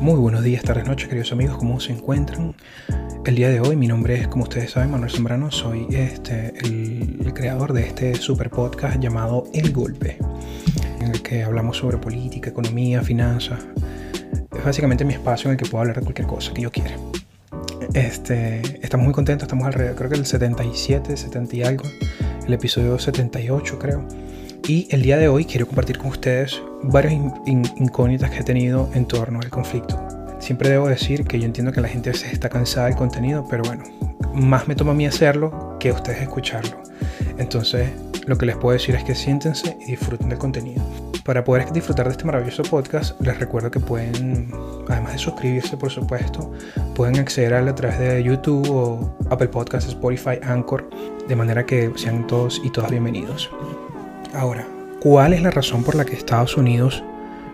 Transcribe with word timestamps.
Muy 0.00 0.18
buenos 0.18 0.42
días, 0.42 0.62
tardes, 0.62 0.86
noches, 0.86 1.08
queridos 1.08 1.30
amigos, 1.30 1.58
¿cómo 1.58 1.78
se 1.78 1.92
encuentran? 1.92 2.54
El 3.26 3.34
día 3.34 3.50
de 3.50 3.60
hoy, 3.60 3.76
mi 3.76 3.86
nombre 3.86 4.18
es, 4.18 4.28
como 4.28 4.44
ustedes 4.44 4.70
saben, 4.70 4.90
Manuel 4.90 5.10
Zambrano, 5.10 5.50
soy 5.50 5.88
este, 5.90 6.54
el, 6.64 7.18
el 7.22 7.34
creador 7.34 7.74
de 7.74 7.82
este 7.82 8.14
super 8.14 8.48
podcast 8.48 8.98
llamado 8.98 9.44
El 9.52 9.72
Golpe, 9.72 10.16
en 11.00 11.10
el 11.10 11.20
que 11.20 11.44
hablamos 11.44 11.76
sobre 11.76 11.98
política, 11.98 12.48
economía, 12.48 13.02
finanzas. 13.02 13.60
Es 14.56 14.64
básicamente 14.64 15.04
mi 15.04 15.12
espacio 15.12 15.50
en 15.50 15.52
el 15.52 15.62
que 15.62 15.68
puedo 15.68 15.82
hablar 15.82 15.96
de 15.96 16.02
cualquier 16.02 16.26
cosa 16.26 16.54
que 16.54 16.62
yo 16.62 16.72
quiera. 16.72 16.96
Este, 17.92 18.62
estamos 18.82 19.04
muy 19.04 19.12
contentos, 19.12 19.48
estamos 19.48 19.66
alrededor, 19.66 19.96
creo 19.96 20.08
que 20.08 20.16
el 20.16 20.24
77, 20.24 21.14
70 21.14 21.56
y 21.56 21.62
algo, 21.62 21.84
el 22.46 22.54
episodio 22.54 22.98
78 22.98 23.78
creo. 23.78 24.08
Y 24.70 24.86
el 24.90 25.02
día 25.02 25.16
de 25.16 25.26
hoy 25.26 25.46
quiero 25.46 25.66
compartir 25.66 25.98
con 25.98 26.10
ustedes 26.10 26.62
varias 26.84 27.12
incógnitas 27.44 28.30
que 28.30 28.38
he 28.38 28.44
tenido 28.44 28.88
en 28.94 29.04
torno 29.04 29.40
al 29.40 29.50
conflicto. 29.50 30.00
Siempre 30.38 30.68
debo 30.68 30.86
decir 30.86 31.24
que 31.24 31.40
yo 31.40 31.44
entiendo 31.44 31.72
que 31.72 31.80
la 31.80 31.88
gente 31.88 32.14
se 32.14 32.30
está 32.30 32.48
cansada 32.48 32.86
del 32.86 32.94
contenido, 32.94 33.44
pero 33.50 33.64
bueno, 33.64 33.82
más 34.32 34.68
me 34.68 34.76
toma 34.76 34.92
a 34.92 34.94
mí 34.94 35.06
hacerlo 35.06 35.76
que 35.80 35.88
a 35.88 35.94
ustedes 35.94 36.22
escucharlo. 36.22 36.80
Entonces, 37.36 37.90
lo 38.26 38.38
que 38.38 38.46
les 38.46 38.56
puedo 38.58 38.72
decir 38.72 38.94
es 38.94 39.02
que 39.02 39.16
siéntense 39.16 39.76
y 39.80 39.90
disfruten 39.90 40.28
del 40.28 40.38
contenido. 40.38 40.84
Para 41.24 41.42
poder 41.42 41.72
disfrutar 41.72 42.06
de 42.06 42.12
este 42.12 42.24
maravilloso 42.24 42.62
podcast, 42.62 43.20
les 43.20 43.40
recuerdo 43.40 43.72
que 43.72 43.80
pueden, 43.80 44.52
además 44.88 45.14
de 45.14 45.18
suscribirse, 45.18 45.76
por 45.78 45.90
supuesto, 45.90 46.52
pueden 46.94 47.18
acceder 47.18 47.54
a 47.54 47.58
él 47.58 47.66
a 47.66 47.74
través 47.74 47.98
de 47.98 48.22
YouTube 48.22 48.70
o 48.70 49.16
Apple 49.30 49.48
Podcasts, 49.48 49.90
Spotify, 49.90 50.38
Anchor, 50.44 50.88
de 51.26 51.34
manera 51.34 51.66
que 51.66 51.90
sean 51.96 52.24
todos 52.28 52.62
y 52.62 52.70
todas 52.70 52.88
bienvenidos. 52.92 53.50
Ahora, 54.34 54.64
¿cuál 55.00 55.32
es 55.32 55.42
la 55.42 55.50
razón 55.50 55.82
por 55.82 55.96
la 55.96 56.04
que 56.04 56.14
Estados 56.14 56.56
Unidos 56.56 57.02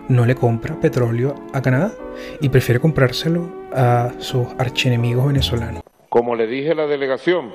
no 0.09 0.25
le 0.25 0.35
compra 0.35 0.79
petróleo 0.79 1.33
a 1.51 1.61
Canadá 1.61 1.91
y 2.39 2.49
prefiere 2.49 2.79
comprárselo 2.79 3.49
a 3.73 4.11
sus 4.19 4.47
archienemigos 4.59 5.25
venezolanos? 5.25 5.81
Como 6.09 6.35
le 6.35 6.45
dije 6.45 6.71
a 6.71 6.75
la 6.75 6.85
delegación, 6.85 7.51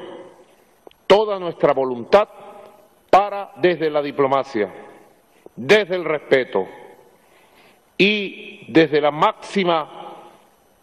toda 1.06 1.38
nuestra 1.38 1.72
voluntad 1.72 2.28
para 3.10 3.52
desde 3.62 3.90
la 3.90 4.02
diplomacia, 4.02 4.72
desde 5.54 5.94
el 5.94 6.04
respeto 6.04 6.66
y 7.96 8.72
desde 8.72 9.00
la 9.00 9.12
máxima 9.12 10.16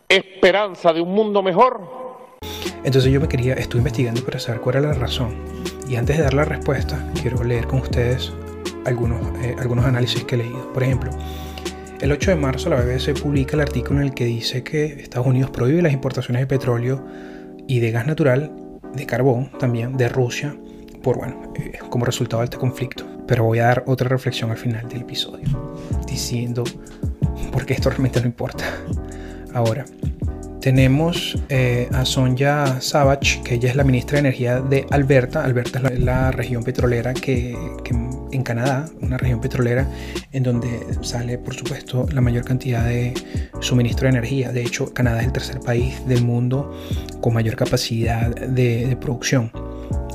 esperanza 0.07 0.93
de 0.93 1.01
un 1.01 1.11
mundo 1.13 1.43
mejor. 1.43 1.81
Entonces 2.85 3.11
yo 3.11 3.19
me 3.19 3.27
quería, 3.27 3.55
estoy 3.55 3.79
investigando 3.79 4.23
para 4.23 4.39
saber 4.39 4.61
cuál 4.61 4.77
era 4.77 4.87
la 4.87 4.93
razón 4.93 5.78
y 5.89 5.95
antes 5.95 6.17
de 6.17 6.23
dar 6.23 6.35
la 6.35 6.45
respuesta, 6.45 7.03
quiero 7.19 7.43
leer 7.43 7.65
con 7.65 7.79
ustedes 7.79 8.31
algunos, 8.85 9.21
eh, 9.43 9.55
algunos 9.57 9.85
análisis 9.85 10.23
que 10.23 10.35
he 10.35 10.37
leído. 10.37 10.71
Por 10.71 10.83
ejemplo, 10.83 11.09
el 11.99 12.11
8 12.11 12.31
de 12.31 12.37
marzo 12.37 12.69
la 12.69 12.75
BBC 12.77 13.19
publica 13.19 13.55
el 13.55 13.61
artículo 13.61 13.99
en 13.99 14.05
el 14.05 14.13
que 14.13 14.25
dice 14.25 14.63
que 14.63 14.85
Estados 14.85 15.25
Unidos 15.25 15.49
prohíbe 15.49 15.81
las 15.81 15.91
importaciones 15.91 16.43
de 16.43 16.47
petróleo 16.47 17.03
y 17.67 17.79
de 17.79 17.91
gas 17.91 18.05
natural, 18.05 18.51
de 18.93 19.05
carbón 19.07 19.51
también, 19.57 19.97
de 19.97 20.09
Rusia, 20.09 20.55
por 21.01 21.17
bueno, 21.17 21.53
eh, 21.55 21.79
como 21.89 22.05
resultado 22.05 22.41
de 22.41 22.45
este 22.45 22.57
conflicto. 22.57 23.05
Pero 23.27 23.43
voy 23.43 23.59
a 23.59 23.65
dar 23.65 23.83
otra 23.87 24.07
reflexión 24.07 24.51
al 24.51 24.57
final 24.57 24.87
del 24.87 25.01
episodio, 25.01 25.47
diciendo 26.05 26.63
por 27.51 27.65
qué 27.65 27.73
esto 27.73 27.89
realmente 27.89 28.19
no 28.21 28.27
importa. 28.27 28.63
Ahora, 29.53 29.85
tenemos 30.61 31.37
eh, 31.49 31.89
a 31.93 32.05
Sonja 32.05 32.81
Savage, 32.81 33.41
que 33.43 33.55
ella 33.55 33.69
es 33.69 33.75
la 33.75 33.83
ministra 33.83 34.15
de 34.15 34.19
Energía 34.19 34.61
de 34.61 34.85
Alberta. 34.89 35.43
Alberta 35.43 35.81
es 35.91 35.99
la, 35.99 36.31
región 36.31 36.63
petrolera 36.63 37.13
que, 37.13 37.57
en 38.31 38.43
Canadá, 38.43 38.89
una 39.01 39.17
región 39.17 39.41
petrolera 39.41 39.87
en 40.31 40.43
donde 40.43 40.69
sale, 41.01 41.37
por 41.37 41.55
supuesto, 41.55 42.07
la 42.11 42.21
mayor 42.21 42.43
cantidad 42.45 42.85
de 42.85 43.13
suministro 43.59 44.05
de 44.05 44.09
energía. 44.11 44.51
De 44.51 44.61
hecho, 44.61 44.93
Canadá 44.93 45.21
es 45.21 45.27
el 45.27 45.33
tercer 45.33 45.59
país 45.59 46.05
del 46.07 46.23
mundo 46.23 46.71
con 47.21 47.33
mayor 47.33 47.55
capacidad 47.55 48.29
de, 48.35 48.97
producción. 48.99 49.51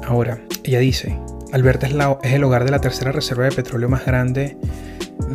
Ahora, 0.06 0.38
ella 0.62 0.78
dice, 0.78 1.18
Alberta 1.52 1.86
es, 1.86 1.94
es 2.22 2.32
el 2.32 2.44
hogar 2.44 2.64
de 2.64 2.70
la 2.70 2.80
tercera 2.80 3.12
reserva 3.12 3.44
de 3.44 3.52
petróleo 3.52 3.88
más 3.88 4.04
grande 4.04 4.56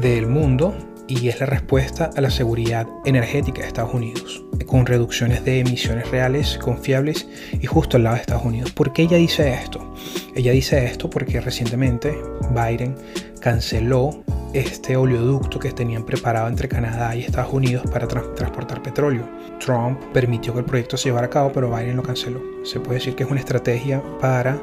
del 0.01 0.27
mundo 0.27 0.75
y 1.09 1.27
es 1.27 1.39
la 1.39 1.47
respuesta 1.47 2.11
a 2.15 2.21
la 2.21 2.29
seguridad 2.29 2.87
energética 3.03 3.61
de 3.61 3.67
Estados 3.67 3.93
Unidos, 3.93 4.45
con 4.67 4.85
reducciones 4.85 5.43
de 5.43 5.59
emisiones 5.59 6.09
reales, 6.11 6.59
confiables 6.59 7.27
y 7.59 7.65
justo 7.65 7.97
al 7.97 8.03
lado 8.03 8.15
de 8.15 8.21
Estados 8.21 8.45
Unidos. 8.45 8.71
¿Por 8.71 8.93
qué 8.93 9.01
ella 9.03 9.17
dice 9.17 9.51
esto? 9.51 9.95
Ella 10.35 10.51
dice 10.51 10.85
esto 10.85 11.09
porque 11.09 11.41
recientemente 11.41 12.15
Biden 12.51 12.95
canceló 13.41 14.23
este 14.53 14.97
oleoducto 14.97 15.59
que 15.59 15.71
tenían 15.71 16.05
preparado 16.05 16.47
entre 16.47 16.67
Canadá 16.67 17.15
y 17.15 17.21
Estados 17.23 17.53
Unidos 17.53 17.83
para 17.91 18.07
transportar 18.07 18.81
petróleo. 18.83 19.27
Trump 19.59 19.99
permitió 20.13 20.53
que 20.53 20.59
el 20.59 20.65
proyecto 20.65 20.95
se 20.95 21.09
llevara 21.09 21.27
a 21.27 21.29
cabo, 21.29 21.51
pero 21.51 21.75
Biden 21.75 21.97
lo 21.97 22.03
canceló. 22.03 22.41
Se 22.63 22.79
puede 22.79 22.99
decir 22.99 23.15
que 23.15 23.23
es 23.23 23.31
una 23.31 23.39
estrategia 23.39 24.01
para 24.21 24.61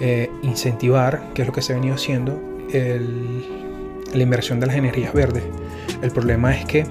eh, 0.00 0.30
incentivar, 0.42 1.32
que 1.34 1.42
es 1.42 1.48
lo 1.48 1.54
que 1.54 1.62
se 1.62 1.72
ha 1.72 1.76
venido 1.76 1.96
haciendo, 1.96 2.40
la 2.72 4.22
inversión 4.22 4.58
de 4.58 4.66
las 4.66 4.76
energías 4.76 5.12
verdes 5.12 5.42
el 6.02 6.10
problema 6.10 6.54
es 6.54 6.64
que 6.66 6.86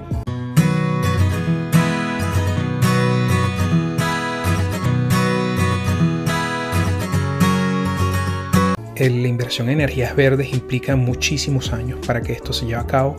la 8.96 9.28
inversión 9.28 9.68
en 9.68 9.80
energías 9.80 10.14
verdes 10.14 10.52
implica 10.52 10.94
muchísimos 10.94 11.72
años 11.72 11.98
para 12.06 12.20
que 12.20 12.32
esto 12.32 12.52
se 12.52 12.66
lleve 12.66 12.80
a 12.80 12.86
cabo. 12.86 13.16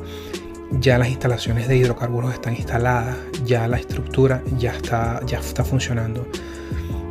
Ya 0.79 0.97
las 0.97 1.09
instalaciones 1.09 1.67
de 1.67 1.77
hidrocarburos 1.77 2.33
están 2.33 2.55
instaladas, 2.55 3.17
ya 3.45 3.67
la 3.67 3.77
estructura 3.77 4.41
ya 4.57 4.71
está, 4.71 5.19
ya 5.25 5.39
está 5.39 5.63
funcionando. 5.65 6.25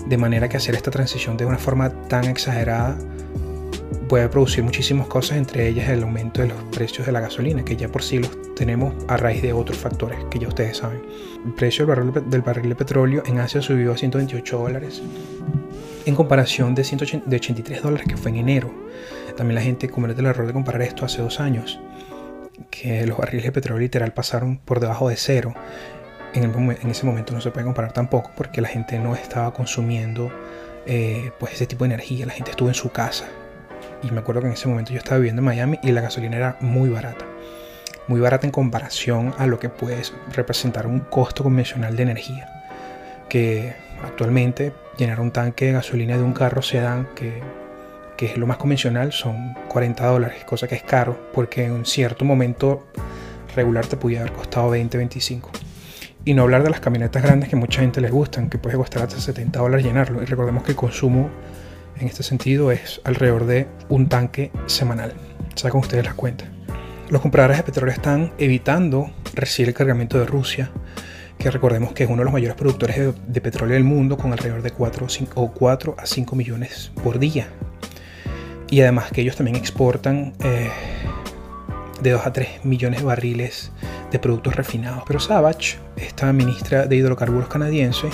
De 0.07 0.17
manera 0.17 0.49
que 0.49 0.57
hacer 0.57 0.75
esta 0.75 0.91
transición 0.91 1.37
de 1.37 1.45
una 1.45 1.59
forma 1.59 1.91
tan 2.09 2.25
exagerada 2.25 2.97
puede 4.13 4.29
producir 4.29 4.63
muchísimas 4.63 5.07
cosas, 5.07 5.39
entre 5.39 5.67
ellas 5.67 5.89
el 5.89 6.03
aumento 6.03 6.43
de 6.43 6.49
los 6.49 6.63
precios 6.65 7.07
de 7.07 7.13
la 7.13 7.21
gasolina, 7.21 7.65
que 7.65 7.77
ya 7.77 7.89
por 7.89 8.03
sí 8.03 8.19
los 8.19 8.55
tenemos 8.55 8.93
a 9.09 9.17
raíz 9.17 9.41
de 9.41 9.55
otros 9.55 9.79
factores 9.79 10.19
que 10.31 10.39
ya 10.39 10.49
ustedes 10.49 10.77
saben. 10.77 11.01
El 11.47 11.55
precio 11.55 11.87
del 11.87 12.43
barril, 12.43 12.69
de 12.69 12.75
petróleo 12.75 13.23
en 13.25 13.39
Asia 13.39 13.63
subió 13.63 13.91
a 13.91 13.97
128 13.97 14.59
dólares 14.59 15.01
en 16.05 16.15
comparación 16.15 16.75
de, 16.75 16.85
183 16.85 17.83
dólares 17.83 18.07
que 18.07 18.19
fue 18.19 18.33
en 18.33 18.37
enero. 18.37 18.71
También 19.35 19.55
la 19.55 19.63
gente 19.63 19.89
comete 19.89 20.21
el 20.21 20.27
error 20.27 20.47
de 20.47 20.53
comparar 20.53 20.83
esto 20.83 21.07
hace 21.07 21.23
dos 21.23 21.41
años, 21.41 21.81
que 22.71 23.07
los 23.07 23.17
barriles 23.17 23.47
de 23.47 23.53
petróleo 23.53 23.81
literal 23.81 24.13
pasaron 24.13 24.59
por 24.59 24.81
debajo 24.81 25.09
de 25.09 25.17
cero. 25.17 25.55
En, 26.35 26.53
en 26.55 26.91
ese 26.91 27.07
momento 27.07 27.33
no 27.33 27.41
se 27.41 27.51
puede 27.51 27.65
comparar 27.65 27.95
tampoco 27.95 28.31
porque 28.37 28.61
la 28.61 28.69
gente 28.69 28.99
no 28.99 29.15
estaba 29.15 29.55
consumiendo 29.55 30.31
eh, 30.85 31.31
pues 31.41 31.55
ese 31.55 31.67
tipo 31.67 31.85
de 31.85 31.95
energía, 31.95 32.27
la 32.27 32.35
gente 32.35 32.51
estuvo 32.51 32.69
en 32.69 32.75
su 32.75 32.91
casa 32.91 33.25
y 34.03 34.11
me 34.11 34.21
acuerdo 34.21 34.41
que 34.41 34.49
en 34.49 34.55
ese 34.55 34.69
momento 34.69 34.93
yo 34.93 34.99
estaba 34.99 35.19
viviendo 35.19 35.41
en 35.41 35.47
Miami 35.47 35.79
y 35.83 35.93
la 35.93 36.01
gasolina 36.01 36.37
era 36.37 36.57
muy 36.61 36.89
barata. 36.89 37.25
Muy 38.09 38.21
barata 38.21 38.47
en 38.47 38.53
comparación 38.53 39.35
a 39.39 39.47
lo 39.47 39.59
que 39.59 39.69
puede 39.69 40.03
representar 40.33 40.87
un 40.87 41.01
costo 41.01 41.45
convencional 41.45 41.97
de 41.97 42.03
energía. 42.03 42.63
Que 43.29 43.75
actualmente 44.03 44.73
llenar 44.99 45.21
un 45.21 45.31
tanque 45.31 45.67
de 45.67 45.73
gasolina 45.73 46.17
de 46.17 46.23
un 46.23 46.33
carro 46.33 46.63
sedán, 46.63 47.09
que, 47.15 47.41
que 48.17 48.27
es 48.27 48.37
lo 48.37 48.47
más 48.47 48.57
convencional, 48.57 49.13
son 49.13 49.55
40 49.69 50.05
dólares, 50.05 50.45
cosa 50.45 50.67
que 50.67 50.75
es 50.75 50.83
caro, 50.83 51.31
porque 51.33 51.65
en 51.65 51.73
un 51.73 51.87
cierto 51.87 52.25
momento 52.25 52.87
regular 53.55 53.87
te 53.87 53.97
podía 53.97 54.21
haber 54.21 54.33
costado 54.33 54.71
20, 54.71 54.99
25. 54.99 55.51
Y 56.25 56.35
no 56.35 56.43
hablar 56.43 56.63
de 56.63 56.71
las 56.71 56.81
camionetas 56.81 57.23
grandes 57.23 57.49
que 57.49 57.57
mucha 57.57 57.81
gente 57.81 58.01
les 58.01 58.11
gustan, 58.11 58.49
que 58.49 58.59
puede 58.59 58.77
costar 58.77 59.03
hasta 59.03 59.19
70 59.21 59.59
dólares 59.59 59.85
llenarlo. 59.85 60.23
Y 60.23 60.27
recordemos 60.27 60.63
que 60.63 60.71
el 60.71 60.77
consumo 60.77 61.31
en 62.03 62.09
este 62.09 62.23
sentido 62.25 62.73
es 62.73 63.01
alrededor 63.05 63.47
de 63.47 63.69
un 63.89 64.09
tanque 64.09 64.51
semanal. 64.67 65.15
Sacan 65.55 65.81
ustedes 65.81 66.05
las 66.05 66.15
cuentas. 66.15 66.49
Los 67.09 67.23
compradores 67.23 67.59
de 67.59 67.63
petróleo 67.63 67.95
están 67.95 68.33
evitando 68.39 69.13
recibir 69.35 69.69
el 69.69 69.75
cargamento 69.75 70.19
de 70.19 70.27
Rusia, 70.27 70.71
que 71.39 71.51
recordemos 71.51 71.93
que 71.93 72.05
es 72.05 72.11
uno 72.11 72.19
de 72.19 72.25
los 72.25 72.33
mayores 72.33 72.57
productores 72.57 72.97
de, 73.27 73.41
petróleo 73.41 73.75
del 73.75 73.85
mundo, 73.85 74.17
con 74.17 74.33
alrededor 74.33 74.63
de 74.63 74.73
4, 74.73 75.09
5, 75.09 75.53
4 75.55 75.97
a 75.97 76.07
5 76.07 76.37
millones 76.37 76.91
por 77.05 77.19
día. 77.19 77.49
Y 78.69 78.81
además 78.81 79.13
que 79.13 79.21
ellos 79.21 79.37
también 79.37 79.57
exportan 79.57 80.33
eh, 80.43 80.71
de 82.01 82.11
2 82.11 82.27
a 82.27 82.33
3 82.33 82.65
millones 82.65 83.01
de 83.01 83.07
barriles 83.07 83.71
de 84.11 84.19
productos 84.19 84.57
refinados. 84.57 85.05
Pero 85.07 85.21
Savage, 85.21 85.79
esta 85.97 86.33
ministra 86.33 86.87
de 86.87 86.97
hidrocarburos 86.97 87.49
canadiense, 87.49 88.09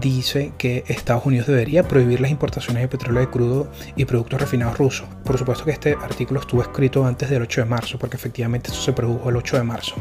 dice 0.00 0.52
que 0.58 0.84
Estados 0.88 1.26
Unidos 1.26 1.46
debería 1.46 1.82
prohibir 1.86 2.20
las 2.20 2.30
importaciones 2.30 2.82
de 2.82 2.88
petróleo 2.88 3.20
de 3.20 3.30
crudo 3.30 3.70
y 3.96 4.04
productos 4.04 4.40
refinados 4.40 4.78
rusos. 4.78 5.08
Por 5.24 5.38
supuesto 5.38 5.64
que 5.64 5.70
este 5.70 5.92
artículo 5.92 6.40
estuvo 6.40 6.62
escrito 6.62 7.04
antes 7.04 7.30
del 7.30 7.42
8 7.42 7.62
de 7.62 7.66
marzo, 7.66 7.98
porque 7.98 8.16
efectivamente 8.16 8.70
esto 8.70 8.82
se 8.82 8.92
produjo 8.92 9.30
el 9.30 9.36
8 9.36 9.56
de 9.56 9.62
marzo. 9.62 9.94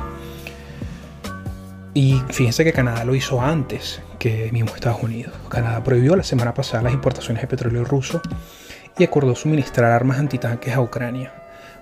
Y 1.93 2.21
fíjense 2.29 2.63
que 2.63 2.73
Canadá 2.73 3.05
lo 3.05 3.15
hizo 3.15 3.41
antes 3.41 4.01
que 4.19 4.51
mismo 4.51 4.75
Estados 4.75 5.01
Unidos. 5.01 5.33
Canadá 5.49 5.83
prohibió 5.83 6.15
la 6.15 6.23
semana 6.23 6.53
pasada 6.53 6.83
las 6.83 6.93
importaciones 6.93 7.41
de 7.41 7.47
petróleo 7.47 7.85
ruso 7.85 8.21
y 8.97 9.03
acordó 9.03 9.35
suministrar 9.35 9.91
armas 9.91 10.19
antitanques 10.19 10.73
a 10.73 10.81
Ucrania. 10.81 11.31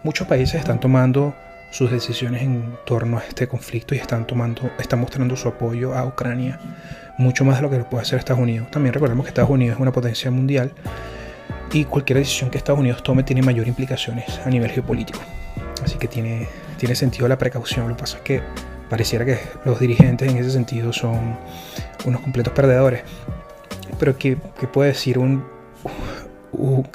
Muchos 0.04 0.28
países 0.28 0.56
están 0.56 0.80
tomando 0.80 1.34
sus 1.74 1.90
decisiones 1.90 2.44
en 2.44 2.78
torno 2.86 3.18
a 3.18 3.22
este 3.22 3.48
conflicto 3.48 3.96
y 3.96 3.98
están 3.98 4.28
tomando, 4.28 4.70
están 4.78 5.00
mostrando 5.00 5.36
su 5.36 5.48
apoyo 5.48 5.96
a 5.96 6.06
Ucrania 6.06 6.60
mucho 7.18 7.44
más 7.46 7.56
de 7.56 7.64
lo 7.64 7.72
que 7.72 7.80
puede 7.80 8.04
hacer 8.04 8.20
Estados 8.20 8.44
Unidos. 8.44 8.70
También 8.70 8.94
recordemos 8.94 9.26
que 9.26 9.30
Estados 9.30 9.50
Unidos 9.50 9.76
es 9.76 9.82
una 9.82 9.92
potencia 9.92 10.30
mundial 10.30 10.72
y 11.72 11.86
cualquier 11.86 12.20
decisión 12.20 12.52
que 12.52 12.60
Estados 12.60 12.80
Unidos 12.80 13.02
tome 13.02 13.24
tiene 13.24 13.42
mayor 13.42 13.68
implicaciones 13.68 14.40
a 14.46 14.52
nivel 14.52 14.70
geopolítico. 14.70 15.20
Así 15.84 15.98
que 15.98 16.08
tiene, 16.08 16.48
tiene 16.78 16.94
sentido 16.94 17.28
la 17.28 17.40
precaución. 17.40 17.90
Lo 17.90 17.96
que 17.96 18.02
pasa 18.02 18.18
es 18.18 18.24
que 18.24 18.42
pareciera 18.88 19.26
que 19.26 19.40
los 19.66 19.80
dirigentes 19.80 20.30
en 20.30 20.38
ese 20.38 20.52
sentido 20.52 20.94
son 20.94 21.40
unos 22.06 22.22
completos 22.22 22.54
perdedores. 22.54 23.02
Pero 23.98 24.16
¿qué, 24.16 24.38
puede 24.72 24.90
decir 24.90 25.18
un, 25.18 25.44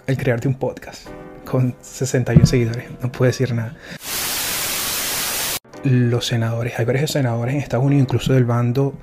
el 0.06 0.16
crearte 0.16 0.46
un 0.46 0.54
podcast 0.54 1.08
con 1.44 1.74
61 1.80 2.46
seguidores? 2.46 2.84
No 3.02 3.10
puede 3.10 3.32
decir 3.32 3.52
nada 3.52 3.74
los 5.88 6.26
senadores, 6.26 6.78
hay 6.78 6.84
varios 6.84 7.10
senadores 7.10 7.54
en 7.54 7.60
Estados 7.60 7.84
Unidos, 7.84 8.02
incluso 8.02 8.32
del 8.32 8.44
bando 8.44 8.94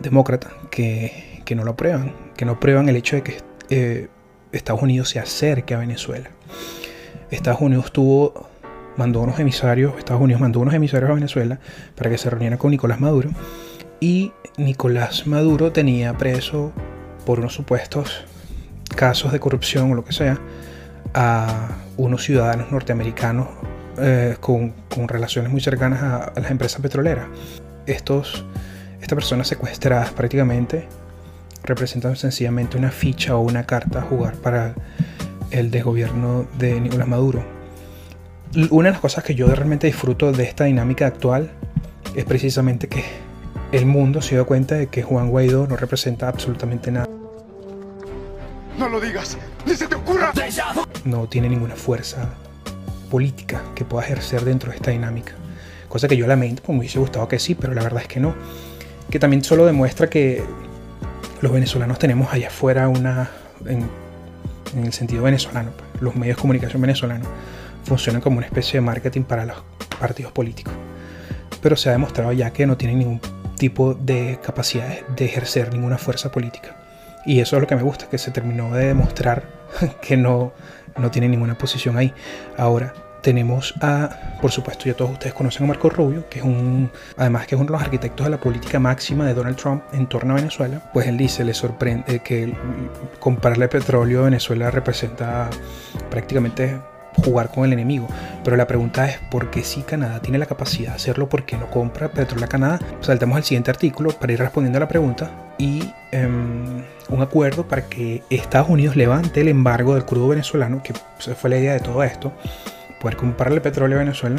demócrata, 0.00 0.50
que, 0.70 1.42
no 1.54 1.64
lo 1.64 1.72
aprueban, 1.72 2.12
que 2.36 2.44
no 2.44 2.52
aprueban 2.52 2.88
el 2.88 2.96
hecho 2.96 3.16
de 3.16 3.22
que 3.22 3.36
eh, 3.70 4.08
Estados 4.52 4.82
Unidos 4.82 5.08
se 5.08 5.18
acerque 5.18 5.74
a 5.74 5.78
Venezuela. 5.78 6.30
Estados 7.30 7.60
Unidos 7.60 7.92
tuvo, 7.92 8.48
mandó 8.96 9.20
unos 9.20 9.38
emisarios, 9.38 9.94
Estados 9.98 10.22
Unidos 10.22 10.40
mandó 10.40 10.60
unos 10.60 10.74
emisarios 10.74 11.10
a 11.10 11.14
Venezuela 11.14 11.58
para 11.94 12.10
que 12.10 12.18
se 12.18 12.30
reunieran 12.30 12.58
con 12.58 12.70
Nicolás 12.70 13.00
Maduro 13.00 13.30
y 14.00 14.32
Nicolás 14.58 15.26
Maduro 15.26 15.72
tenía 15.72 16.16
preso 16.16 16.72
por 17.24 17.40
unos 17.40 17.54
supuestos 17.54 18.24
casos 18.94 19.32
de 19.32 19.40
corrupción 19.40 19.90
o 19.92 19.94
lo 19.94 20.04
que 20.04 20.12
sea 20.12 20.38
a 21.14 21.70
unos 21.96 22.22
ciudadanos 22.22 22.70
norteamericanos 22.70 23.48
eh, 23.98 24.36
con, 24.40 24.74
relaciones 25.08 25.50
muy 25.50 25.60
cercanas 25.60 26.02
a, 26.02 26.32
las 26.40 26.50
empresas 26.50 26.80
petroleras. 26.80 27.26
Estos, 27.86 28.44
estas 29.00 29.14
personas 29.14 29.48
secuestradas 29.48 30.10
prácticamente 30.12 30.88
representan 31.62 32.16
sencillamente 32.16 32.76
una 32.76 32.90
ficha 32.90 33.36
o 33.36 33.40
una 33.40 33.64
carta 33.64 34.00
a 34.00 34.02
jugar 34.02 34.34
para 34.34 34.74
el 35.50 35.70
desgobierno 35.70 36.46
de 36.58 36.80
Nicolás 36.80 37.08
Maduro. 37.08 37.44
Una 38.70 38.88
de 38.88 38.92
las 38.92 39.00
cosas 39.00 39.24
que 39.24 39.34
yo 39.34 39.46
realmente 39.48 39.86
disfruto 39.86 40.32
de 40.32 40.44
esta 40.44 40.64
dinámica 40.64 41.06
actual 41.06 41.50
es 42.14 42.24
precisamente 42.24 42.88
que 42.88 43.04
el 43.72 43.86
mundo 43.86 44.22
se 44.22 44.36
dio 44.36 44.46
cuenta 44.46 44.76
de 44.76 44.86
que 44.86 45.02
Juan 45.02 45.30
Guaidó 45.30 45.66
no 45.66 45.76
representa 45.76 46.28
absolutamente 46.28 46.90
nada. 46.90 47.08
No 48.78 48.88
lo 48.88 49.00
digas, 49.00 49.36
ni 49.66 49.74
se 49.74 49.88
te 49.88 49.94
ocurra. 49.94 50.32
No 51.04 51.28
tiene 51.28 51.48
ninguna 51.48 51.74
fuerza 51.74 52.28
política 53.16 53.62
que 53.74 53.86
pueda 53.86 54.04
ejercer 54.04 54.44
dentro 54.44 54.70
de 54.70 54.76
esta 54.76 54.90
dinámica. 54.90 55.32
Cosa 55.88 56.06
que 56.06 56.18
yo 56.18 56.26
lamento, 56.26 56.62
pues 56.62 56.74
me 56.74 56.80
hubiese 56.80 56.98
gustado 56.98 57.26
que 57.28 57.38
sí, 57.38 57.54
pero 57.54 57.72
la 57.72 57.82
verdad 57.82 58.02
es 58.02 58.08
que 58.08 58.20
no. 58.20 58.34
Que 59.08 59.18
también 59.18 59.42
solo 59.42 59.64
demuestra 59.64 60.10
que 60.10 60.44
los 61.40 61.50
venezolanos 61.50 61.98
tenemos 61.98 62.30
allá 62.30 62.48
afuera 62.48 62.88
una, 62.88 63.30
en, 63.64 63.88
el 64.84 64.92
sentido 64.92 65.22
venezolano, 65.22 65.70
pues, 65.70 66.02
los 66.02 66.14
medios 66.14 66.36
de 66.36 66.42
comunicación 66.42 66.82
venezolanos 66.82 67.26
funcionan 67.84 68.20
como 68.20 68.36
una 68.36 68.44
especie 68.48 68.74
de 68.74 68.80
marketing 68.82 69.22
para 69.22 69.46
los 69.46 69.56
partidos 69.98 70.30
políticos. 70.32 70.74
Pero 71.62 71.74
se 71.74 71.88
ha 71.88 71.92
demostrado 71.92 72.32
ya 72.32 72.50
que 72.50 72.66
no 72.66 72.76
tienen 72.76 72.98
ningún 72.98 73.22
tipo 73.56 73.94
de 73.94 74.38
capacidad 74.44 75.06
de 75.06 75.24
ejercer 75.24 75.72
ninguna 75.72 75.96
fuerza 75.96 76.30
política. 76.30 76.76
Y 77.24 77.40
eso 77.40 77.56
es 77.56 77.62
lo 77.62 77.66
que 77.66 77.76
me 77.76 77.82
gusta, 77.82 78.10
que 78.10 78.18
se 78.18 78.30
terminó 78.30 78.74
de 78.74 78.88
demostrar 78.88 79.48
que 80.02 80.18
no, 80.18 80.52
no 80.98 81.10
tiene 81.10 81.30
ninguna 81.30 81.56
posición 81.56 81.96
ahí. 81.96 82.12
Ahora, 82.56 83.05
tenemos 83.26 83.74
a, 83.80 84.38
por 84.40 84.52
supuesto, 84.52 84.84
ya 84.84 84.94
todos 84.94 85.10
ustedes 85.10 85.34
conocen 85.34 85.64
a 85.64 85.66
Marco 85.66 85.90
Rubio, 85.90 86.28
que 86.28 86.38
es 86.38 86.44
un, 86.44 86.88
además 87.16 87.48
que 87.48 87.56
es 87.56 87.60
uno 87.60 87.66
de 87.66 87.72
los 87.72 87.82
arquitectos 87.82 88.24
de 88.24 88.30
la 88.30 88.38
política 88.38 88.78
máxima 88.78 89.26
de 89.26 89.34
Donald 89.34 89.56
Trump 89.56 89.82
en 89.92 90.06
torno 90.06 90.34
a 90.34 90.36
Venezuela, 90.36 90.80
pues 90.92 91.08
él 91.08 91.16
dice, 91.16 91.44
le 91.44 91.52
sorprende 91.52 92.20
que 92.20 92.54
comprarle 93.18 93.66
petróleo 93.66 94.20
a 94.20 94.24
Venezuela 94.26 94.70
representa 94.70 95.50
prácticamente 96.08 96.78
jugar 97.16 97.50
con 97.50 97.64
el 97.64 97.72
enemigo. 97.72 98.06
Pero 98.44 98.56
la 98.56 98.68
pregunta 98.68 99.08
es, 99.08 99.18
¿por 99.28 99.50
qué 99.50 99.64
si 99.64 99.82
Canadá 99.82 100.22
tiene 100.22 100.38
la 100.38 100.46
capacidad 100.46 100.90
de 100.90 100.94
hacerlo? 100.94 101.28
¿Por 101.28 101.44
qué 101.44 101.56
no 101.56 101.68
compra 101.68 102.06
petróleo 102.06 102.44
a 102.44 102.48
Canadá? 102.48 102.78
Saltamos 103.00 103.38
al 103.38 103.42
siguiente 103.42 103.72
artículo 103.72 104.10
para 104.10 104.34
ir 104.34 104.38
respondiendo 104.38 104.76
a 104.76 104.82
la 104.82 104.88
pregunta 104.88 105.32
y 105.58 105.92
em, 106.12 106.84
un 107.08 107.22
acuerdo 107.22 107.66
para 107.66 107.86
que 107.86 108.22
Estados 108.30 108.68
Unidos 108.68 108.94
levante 108.94 109.40
el 109.40 109.48
embargo 109.48 109.94
del 109.94 110.04
crudo 110.04 110.28
venezolano, 110.28 110.80
que 110.84 110.94
fue 111.34 111.50
la 111.50 111.58
idea 111.58 111.72
de 111.72 111.80
todo 111.80 112.04
esto, 112.04 112.32
poder 113.06 113.16
comprarle 113.16 113.60
petróleo 113.60 113.98
a 113.98 114.02
Venezuela 114.02 114.34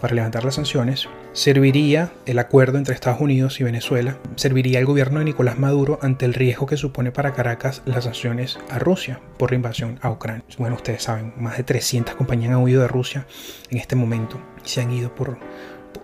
para 0.00 0.14
levantar 0.14 0.44
las 0.44 0.54
sanciones, 0.54 1.08
serviría 1.32 2.12
el 2.24 2.38
acuerdo 2.38 2.78
entre 2.78 2.94
Estados 2.94 3.20
Unidos 3.20 3.58
y 3.58 3.64
Venezuela, 3.64 4.16
serviría 4.36 4.78
al 4.78 4.84
gobierno 4.84 5.18
de 5.18 5.24
Nicolás 5.24 5.58
Maduro 5.58 5.98
ante 6.02 6.24
el 6.24 6.32
riesgo 6.32 6.66
que 6.66 6.76
supone 6.76 7.10
para 7.10 7.32
Caracas 7.32 7.82
las 7.84 8.04
sanciones 8.04 8.60
a 8.70 8.78
Rusia 8.78 9.18
por 9.38 9.50
la 9.50 9.56
invasión 9.56 9.98
a 10.02 10.10
Ucrania. 10.12 10.44
Bueno, 10.56 10.76
ustedes 10.76 11.02
saben, 11.02 11.32
más 11.36 11.56
de 11.56 11.64
300 11.64 12.14
compañías 12.14 12.52
han 12.52 12.62
huido 12.62 12.82
de 12.82 12.86
Rusia 12.86 13.26
en 13.70 13.78
este 13.78 13.96
momento 13.96 14.40
y 14.64 14.68
se 14.68 14.82
han 14.82 14.92
ido 14.92 15.12
por 15.12 15.38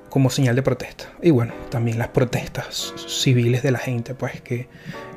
como 0.08 0.28
señal 0.28 0.56
de 0.56 0.62
protesta. 0.62 1.12
Y 1.22 1.30
bueno, 1.30 1.54
también 1.70 2.00
las 2.00 2.08
protestas 2.08 2.94
civiles 3.06 3.62
de 3.62 3.70
la 3.70 3.78
gente, 3.78 4.16
pues 4.16 4.40
que 4.40 4.66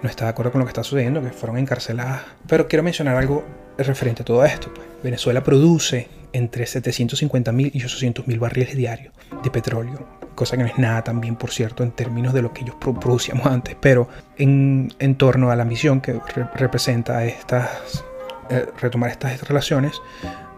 no 0.03 0.09
está 0.09 0.25
de 0.25 0.29
acuerdo 0.29 0.51
con 0.51 0.59
lo 0.59 0.65
que 0.65 0.71
está 0.71 0.83
sucediendo, 0.83 1.23
que 1.23 1.31
fueron 1.31 1.57
encarceladas. 1.57 2.21
Pero 2.47 2.67
quiero 2.67 2.83
mencionar 2.83 3.15
algo 3.15 3.43
referente 3.79 4.21
a 4.21 4.25
todo 4.25 4.45
esto. 4.45 4.71
Pues. 4.71 4.87
Venezuela 5.03 5.43
produce 5.43 6.07
entre 6.33 6.65
750.000 6.65 7.71
y 7.73 7.81
800.000 7.81 8.39
barriles 8.39 8.75
diarios 8.75 9.13
de 9.43 9.51
petróleo, 9.51 10.07
cosa 10.35 10.57
que 10.57 10.63
no 10.63 10.69
es 10.69 10.77
nada 10.77 11.03
también, 11.03 11.35
por 11.35 11.51
cierto, 11.51 11.83
en 11.83 11.91
términos 11.91 12.33
de 12.33 12.41
lo 12.41 12.53
que 12.53 12.61
ellos 12.61 12.75
producíamos 12.79 13.45
antes, 13.45 13.75
pero 13.79 14.07
en, 14.37 14.89
torno 15.17 15.51
a 15.51 15.55
la 15.55 15.65
misión 15.65 16.01
que 16.01 16.19
representa 16.55 17.25
estas, 17.25 18.03
eh, 18.49 18.65
retomar 18.79 19.11
estas 19.11 19.41
relaciones, 19.47 20.01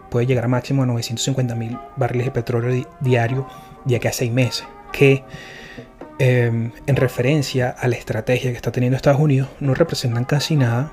puede 0.10 0.25
llegar 0.25 0.46
a 0.46 0.48
máximo 0.48 0.84
a 0.84 0.86
950.000 0.86 1.81
barriles 1.96 2.28
de 2.28 2.31
petróleo 2.31 2.88
diario 3.00 3.48
de 3.86 3.96
aquí 3.96 4.08
a 4.08 4.14
seis 4.14 4.31
meses, 4.31 4.66
que 4.92 5.24
em, 6.20 6.72
en 6.86 6.96
referencia 6.96 7.70
a 7.70 7.88
la 7.88 7.96
estrategia 7.96 8.52
que 8.52 8.58
está 8.58 8.72
teniendo 8.72 8.96
Estados 8.96 9.20
Unidos 9.20 9.50
no 9.60 9.74
representan 9.74 10.25
casi 10.25 10.56
nada 10.56 10.92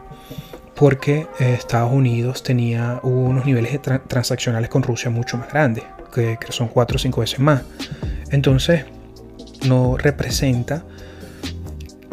porque 0.81 1.27
eh, 1.38 1.53
Estados 1.59 1.93
Unidos 1.93 2.43
tenía 2.43 3.00
unos 3.03 3.44
niveles 3.44 3.79
transaccionales 4.09 4.71
con 4.71 4.82
Rusia 4.82 5.11
mucho 5.11 5.37
más 5.37 5.53
grandes, 5.53 5.85
que, 6.15 6.38
son 6.49 6.69
cuatro 6.69 6.97
o 6.97 6.99
cinco 6.99 7.21
veces 7.21 7.38
más. 7.38 7.65
Entonces, 8.31 8.87
no 9.67 9.99
representa 9.99 10.87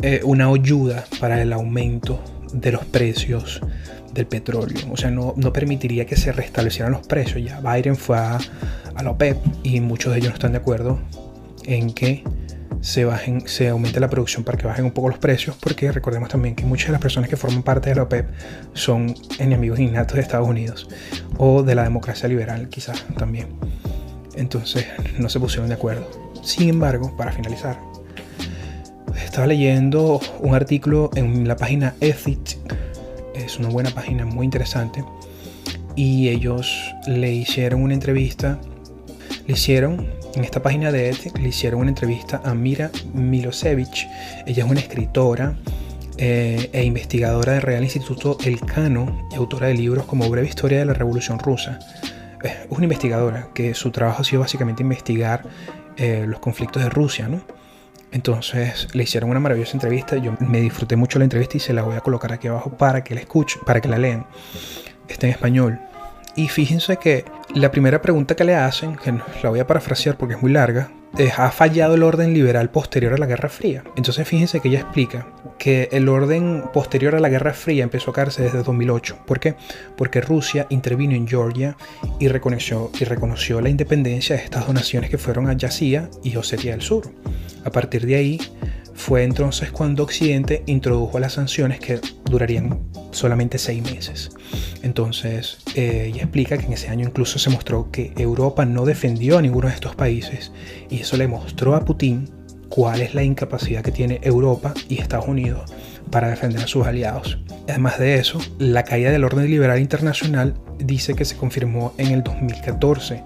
eh, 0.02 0.20
una 0.26 0.48
ayuda 0.48 1.06
para 1.22 1.42
el 1.42 1.54
aumento 1.54 2.22
de 2.52 2.74
los 2.74 2.84
precios 2.84 3.62
del 4.14 4.28
petróleo. 4.28 4.92
O 4.92 4.98
sea, 4.98 5.12
no, 5.12 5.34
no, 5.38 5.54
permitiría 5.54 6.06
que 6.06 6.18
se 6.18 6.34
restablecieran 6.34 6.92
los 6.92 7.08
precios. 7.08 7.42
Ya 7.42 7.62
Biden 7.62 7.96
fue 7.96 8.18
a, 8.18 8.38
a 8.96 9.02
la 9.02 9.12
OPEP 9.12 9.38
y 9.64 9.80
muchos 9.80 10.12
de 10.12 10.20
ellos 10.20 10.32
no 10.32 10.36
están 10.36 10.52
de 10.52 10.58
acuerdo 10.58 11.00
en 11.64 11.94
que 11.94 12.22
se, 12.82 13.06
bajen, 13.06 13.48
se 13.48 13.70
aumente 13.70 14.00
la 14.00 14.10
producción 14.10 14.44
para 14.44 14.58
que 14.58 14.68
bajen 14.68 14.86
un 14.86 14.92
poco 14.92 15.10
los 15.10 15.18
precios, 15.18 15.56
porque 15.60 15.92
recordemos 15.92 16.30
también 16.30 16.56
que 16.56 16.66
muchas 16.66 16.88
de 16.88 16.92
las 16.94 17.02
personas 17.02 17.30
que 17.30 17.38
forman 17.38 17.64
parte 17.64 17.90
de 17.90 17.96
la 17.96 18.04
OPEP 18.04 18.30
son 18.74 19.16
enemigos 19.40 19.80
innatos 19.80 20.16
de 20.16 20.22
Estados 20.22 20.48
Unidos 20.48 20.88
o 21.38 21.64
de 21.64 21.76
la 21.76 21.84
democracia 21.84 22.28
liberal 22.30 22.70
quizás 22.70 23.06
también. 23.18 23.48
Entonces 24.36 24.86
no 25.18 25.30
se 25.30 25.40
pusieron 25.40 25.68
de 25.68 25.76
acuerdo. 25.76 26.10
Sin 26.44 26.70
embargo, 26.70 27.16
para 27.18 27.32
finalizar, 27.32 27.80
estaba 29.24 29.48
leyendo 29.48 30.22
un 30.40 30.56
artículo 30.56 31.10
en 31.16 31.48
la 31.48 31.58
página 31.58 31.96
Ethics, 32.02 32.60
es 33.36 33.58
una 33.60 33.70
buena 33.70 33.90
página 33.92 34.26
muy 34.26 34.46
interesante, 34.46 35.04
y 35.96 36.30
ellos 36.30 36.72
le 37.08 37.34
hicieron 37.34 37.82
una 37.82 37.96
entrevista, 37.96 38.60
le 39.48 39.54
hicieron 39.54 40.08
en 40.38 40.44
esta 40.44 40.62
página 40.62 40.92
de 40.92 41.10
Ethic 41.10 41.38
le 41.40 41.50
hicieron 41.50 41.82
una 41.82 41.90
entrevista 41.90 42.42
a 42.44 42.54
Mira 42.54 42.92
Milosevic. 43.14 44.08
Ella 44.46 44.64
es 44.64 44.70
una 44.70 44.80
escritora 44.80 45.56
eh, 46.18 46.70
e 46.74 46.84
investigadora 46.84 47.54
del 47.54 47.64
Real 47.64 47.84
Instituto 47.84 48.38
Elcano 48.46 49.28
y 49.32 49.36
autora 49.36 49.68
de 49.68 49.74
libros 49.74 50.06
como 50.06 50.30
Breve 50.30 50.48
Historia 50.48 50.80
de 50.80 50.86
la 50.86 50.94
Revolución 50.94 51.40
Rusa. 51.40 51.80
Es 52.44 52.54
una 52.70 52.84
investigadora 52.84 53.50
que 53.56 53.74
su 53.74 53.90
trabajo 53.90 54.22
ha 54.22 54.26
sido 54.26 54.42
básicamente 54.42 54.84
investigar 54.84 55.44
eh, 55.98 56.26
los 56.28 56.40
conflictos 56.40 56.84
de 56.84 56.90
Rusia, 56.90 57.28
¿no? 57.28 57.42
Entonces 58.12 58.88
le 58.94 59.04
hicieron 59.04 59.32
una 59.32 59.40
maravillosa 59.40 59.74
entrevista. 59.74 60.18
Yo 60.18 60.36
me 60.40 60.62
disfruté 60.62 60.96
mucho 60.96 61.18
la 61.18 61.26
entrevista 61.26 61.58
y 61.58 61.60
se 61.60 61.74
la 61.74 61.82
voy 61.82 61.96
a 61.96 62.02
colocar 62.02 62.32
aquí 62.32 62.48
abajo 62.48 62.70
para 62.70 63.04
que 63.04 63.16
la 63.16 63.22
escuchen, 63.22 63.62
para 63.66 63.82
que 63.82 63.88
la 63.88 63.98
lean. 63.98 64.28
Está 65.08 65.26
en 65.26 65.34
español. 65.34 65.80
Y 66.38 66.50
fíjense 66.50 66.98
que 66.98 67.26
la 67.56 67.72
primera 67.72 68.00
pregunta 68.00 68.36
que 68.36 68.44
le 68.44 68.54
hacen, 68.54 68.96
que 68.96 69.12
la 69.42 69.50
voy 69.50 69.60
a 69.60 69.66
parafrasear 69.66 70.18
porque 70.18 70.36
es 70.36 70.42
muy 70.42 70.52
larga, 70.52 70.92
eh, 71.18 71.32
ha 71.36 71.50
fallado 71.50 71.96
el 71.96 72.04
orden 72.04 72.32
liberal 72.32 72.70
posterior 72.70 73.12
a 73.12 73.18
la 73.18 73.26
Guerra 73.26 73.50
Fría. 73.50 73.84
Entonces 73.96 74.28
fíjense 74.28 74.60
que 74.60 74.68
ella 74.68 74.82
explica 74.82 75.26
que 75.58 75.90
el 75.92 76.08
orden 76.08 76.66
posterior 76.72 77.16
a 77.16 77.20
la 77.20 77.30
Guerra 77.30 77.54
Fría 77.54 77.84
empezó 77.84 78.12
a 78.12 78.14
caerse 78.14 78.44
desde 78.44 78.62
2008. 78.62 79.18
¿Por 79.26 79.40
qué? 79.40 79.56
Porque 79.96 80.22
Rusia 80.22 80.68
intervino 80.70 81.16
en 81.16 81.28
Georgia 81.28 81.76
y 82.20 82.28
reconoció, 82.28 82.92
la 83.60 83.70
independencia 83.70 84.36
de 84.36 84.44
estas 84.44 84.68
dos 84.68 84.76
naciones 84.76 85.10
que 85.10 85.18
fueron 85.18 85.50
a 85.50 85.58
y 86.24 86.36
Osetia 86.36 86.72
del 86.72 86.82
Sur. 86.82 87.10
A 87.66 87.72
partir 87.72 88.06
de 88.06 88.16
ahí 88.16 88.40
fue 88.98 89.24
entonces 89.24 89.72
cuando 89.72 90.04
Occidente 90.04 90.64
introdujo 90.66 91.20
las 91.20 91.34
sanciones 91.34 91.80
que 91.80 92.02
durarían 92.26 92.80
solamente 93.12 93.60
seis 93.60 93.84
meses. 93.84 94.32
Entonces, 94.82 95.60
eh, 95.76 96.08
ella 96.08 96.24
explica 96.24 96.58
que 96.58 96.66
en 96.66 96.74
ese 96.74 96.90
año 96.90 97.08
incluso 97.08 97.38
se 97.38 97.52
mostró 97.52 97.92
que 97.92 98.12
Europa 98.18 98.66
no 98.66 98.86
defendió 98.86 99.38
a 99.38 99.42
ninguno 99.42 99.68
de 99.68 99.76
estos 99.76 99.96
países 99.96 100.52
y 100.90 101.00
eso 101.02 101.16
le 101.16 101.28
mostró 101.28 101.76
a 101.76 101.86
Putin 101.86 102.28
cuál 102.70 103.02
es 103.02 103.14
la 103.14 103.24
incapacidad 103.24 103.84
que 103.84 103.92
tiene 103.92 104.20
Europa 104.24 104.74
y 104.90 105.00
Estados 105.00 105.28
Unidos 105.28 105.72
para 106.12 106.30
defender 106.30 106.64
a 106.64 106.68
sus 106.68 106.86
aliados. 106.86 107.38
Además 107.70 108.00
de 108.00 108.16
eso, 108.16 108.40
la 108.58 108.84
caída 108.84 109.12
del 109.12 109.24
orden 109.24 109.46
liberal 109.46 109.80
internacional 109.80 110.56
dice 110.80 111.14
que 111.14 111.24
se 111.24 111.38
confirmó 111.38 111.94
en 112.00 112.08
el 112.08 112.24
2014 112.24 113.24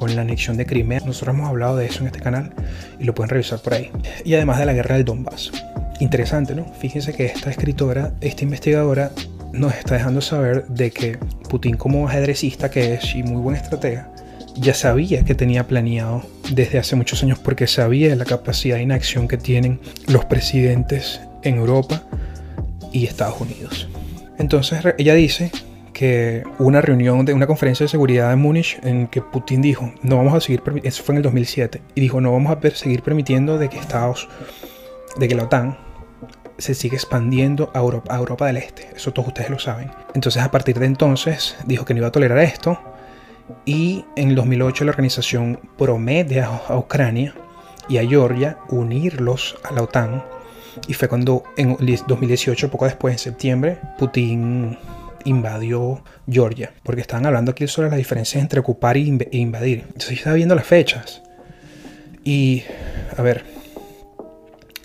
con 0.00 0.16
la 0.16 0.22
anexión 0.22 0.56
de 0.56 0.64
Crimea. 0.64 1.00
Nosotros 1.04 1.36
hemos 1.36 1.50
hablado 1.50 1.76
de 1.76 1.84
eso 1.84 2.00
en 2.00 2.06
este 2.06 2.20
canal 2.20 2.54
y 2.98 3.04
lo 3.04 3.14
pueden 3.14 3.28
revisar 3.28 3.60
por 3.60 3.74
ahí. 3.74 3.90
Y 4.24 4.32
además 4.32 4.58
de 4.58 4.64
la 4.64 4.72
guerra 4.72 4.96
del 4.96 5.04
Donbass. 5.04 5.52
Interesante, 6.00 6.54
¿no? 6.54 6.64
Fíjense 6.80 7.12
que 7.12 7.26
esta 7.26 7.50
escritora, 7.50 8.14
esta 8.22 8.42
investigadora, 8.42 9.12
nos 9.52 9.74
está 9.74 9.96
dejando 9.96 10.22
saber 10.22 10.66
de 10.68 10.90
que 10.90 11.18
Putin 11.50 11.76
como 11.76 12.08
ajedrecista 12.08 12.70
que 12.70 12.94
es 12.94 13.14
y 13.14 13.22
muy 13.22 13.42
buen 13.42 13.56
estratega, 13.56 14.10
ya 14.56 14.72
sabía 14.72 15.22
que 15.22 15.34
tenía 15.34 15.66
planeado 15.68 16.22
desde 16.50 16.78
hace 16.78 16.96
muchos 16.96 17.22
años 17.22 17.38
porque 17.38 17.66
sabía 17.66 18.16
la 18.16 18.24
capacidad 18.24 18.76
de 18.76 18.82
inacción 18.82 19.28
que 19.28 19.36
tienen 19.36 19.80
los 20.06 20.24
presidentes 20.24 21.20
en 21.42 21.56
Europa 21.56 22.04
y 22.90 23.04
Estados 23.04 23.38
Unidos. 23.38 23.86
Entonces 24.38 24.80
ella 24.96 25.12
dice 25.14 25.52
que 26.00 26.44
una 26.58 26.80
reunión 26.80 27.26
de 27.26 27.34
una 27.34 27.46
conferencia 27.46 27.84
de 27.84 27.88
seguridad 27.88 28.32
en 28.32 28.38
Múnich 28.38 28.80
en 28.84 29.06
que 29.06 29.20
Putin 29.20 29.60
dijo, 29.60 29.92
no 30.00 30.16
vamos 30.16 30.32
a 30.32 30.40
seguir, 30.40 30.62
eso 30.82 31.02
fue 31.02 31.12
en 31.12 31.18
el 31.18 31.22
2007, 31.24 31.82
y 31.94 32.00
dijo, 32.00 32.22
no 32.22 32.32
vamos 32.32 32.56
a 32.56 32.70
seguir 32.70 33.02
permitiendo 33.02 33.58
de 33.58 33.68
que 33.68 33.76
Estados, 33.76 34.26
de 35.18 35.28
que 35.28 35.34
la 35.34 35.42
OTAN 35.42 35.76
se 36.56 36.72
sigue 36.72 36.96
expandiendo 36.96 37.70
a 37.74 37.80
Europa, 37.80 38.14
a 38.14 38.18
Europa 38.18 38.46
del 38.46 38.56
Este. 38.56 38.88
Eso 38.96 39.12
todos 39.12 39.28
ustedes 39.28 39.50
lo 39.50 39.58
saben. 39.58 39.90
Entonces 40.14 40.42
a 40.42 40.50
partir 40.50 40.78
de 40.78 40.86
entonces 40.86 41.58
dijo 41.66 41.84
que 41.84 41.92
no 41.92 41.98
iba 41.98 42.08
a 42.08 42.12
tolerar 42.12 42.38
esto 42.38 42.80
y 43.66 44.06
en 44.16 44.30
el 44.30 44.36
2008 44.36 44.86
la 44.86 44.92
organización 44.92 45.60
promete 45.76 46.40
a, 46.40 46.78
Ucrania 46.78 47.34
y 47.90 47.98
a 47.98 48.08
Georgia 48.08 48.56
unirlos 48.70 49.58
a 49.64 49.74
la 49.74 49.82
OTAN. 49.82 50.24
Y 50.88 50.94
fue 50.94 51.08
cuando 51.08 51.42
en 51.58 51.76
2018, 51.76 52.70
poco 52.70 52.86
después, 52.86 53.12
en 53.12 53.18
septiembre, 53.18 53.78
Putin 53.98 54.78
invadió 55.24 56.02
Georgia. 56.28 56.72
Porque 56.82 57.00
estaban 57.00 57.26
hablando 57.26 57.52
aquí 57.52 57.66
sobre 57.66 57.88
las 57.88 57.98
diferencias 57.98 58.42
entre 58.42 58.60
ocupar 58.60 58.96
e 58.96 59.00
invadir. 59.32 59.84
Entonces 59.86 60.10
yo 60.10 60.14
estaba 60.16 60.36
viendo 60.36 60.54
las 60.54 60.66
fechas. 60.66 61.22
Y, 62.24 62.64
a 63.16 63.22
ver, 63.22 63.44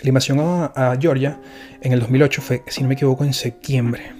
la 0.02 0.10
invasión 0.10 0.40
a, 0.40 0.98
Georgia 1.00 1.40
en 1.82 1.94
el 1.94 2.00
2008 2.00 2.42
fue, 2.42 2.64
si 2.68 2.82
no 2.82 2.88
me 2.88 2.94
equivoco, 2.94 3.24
en 3.24 3.34
septiembre. 3.34 4.14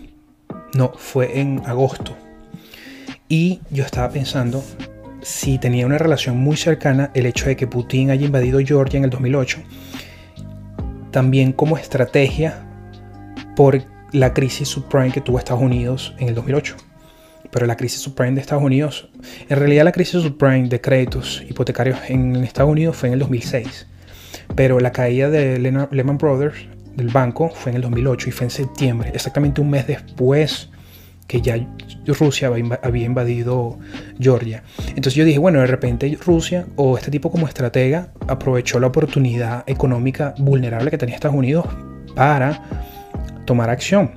No, 0.74 0.92
fue 0.96 1.40
en 1.40 1.62
agosto. 1.66 2.18
Y 3.30 3.62
yo 3.70 3.84
estaba 3.84 4.10
pensando 4.10 4.64
si 5.22 5.58
tenía 5.58 5.86
una 5.86 5.98
relación 5.98 6.38
muy 6.38 6.58
cercana 6.58 7.12
el 7.16 7.26
hecho 7.26 7.48
de 7.48 7.56
que 7.56 7.66
Putin 7.66 8.12
haya 8.12 8.26
invadido 8.26 8.60
Georgia 8.60 9.00
en 9.00 9.06
el 9.06 9.10
2008, 9.10 9.58
también 11.10 11.52
como 11.52 11.78
estrategia 11.78 12.64
por 13.56 13.82
la 14.16 14.34
crisis 14.34 14.70
subprime 14.70 15.12
que 15.12 15.20
tuvo 15.20 15.40
Estados 15.40 15.62
Unidos 15.62 16.14
en 16.20 16.30
el 16.30 16.36
2008. 16.36 16.76
Pero 17.52 17.66
la 17.66 17.76
crisis 17.76 18.00
subprime 18.00 18.32
de 18.34 18.42
Estados 18.42 18.64
Unidos, 18.64 19.10
en 19.50 19.60
realidad 19.60 19.84
la 19.84 19.92
crisis 19.92 20.22
subprime 20.22 20.70
de 20.70 20.80
créditos 20.80 21.44
hipotecarios 21.50 22.00
en 22.08 22.36
Estados 22.38 22.72
Unidos 22.72 22.96
fue 22.96 23.10
en 23.10 23.14
el 23.14 23.20
2006. 23.20 23.88
Pero 24.56 24.80
la 24.80 24.92
caída 24.92 25.30
de 25.30 25.60
Lehman 25.60 26.18
Brothers, 26.18 26.56
del 26.96 27.10
banco, 27.10 27.50
fue 27.50 27.72
en 27.72 27.76
el 27.78 27.82
2008 27.82 28.30
y 28.30 28.32
fue 28.32 28.46
en 28.46 28.52
septiembre, 28.52 29.12
exactamente 29.14 29.60
un 29.60 29.70
mes 29.70 29.86
después 29.86 30.70
que 31.28 31.42
ya 31.42 31.58
Rusia 32.06 32.52
había 32.84 33.06
invadido 33.06 33.80
Georgia. 34.20 34.64
Entonces 34.90 35.16
yo 35.16 35.26
dije, 35.26 35.40
bueno, 35.40 35.60
de 35.60 35.68
repente 35.68 36.18
Rusia 36.26 36.68
o 36.78 36.98
este 36.98 37.12
tipo 37.12 37.32
como 37.32 37.48
estratega 37.48 38.14
aprovechó 38.28 38.80
la 38.80 38.88
oportunidad 38.88 39.64
económica 39.68 40.36
vulnerable 40.38 40.90
que 40.92 40.98
tenía 40.98 41.16
Estados 41.16 41.36
Unidos 41.36 41.66
para 42.16 42.62
tomar 43.46 43.70
acción. 43.70 44.12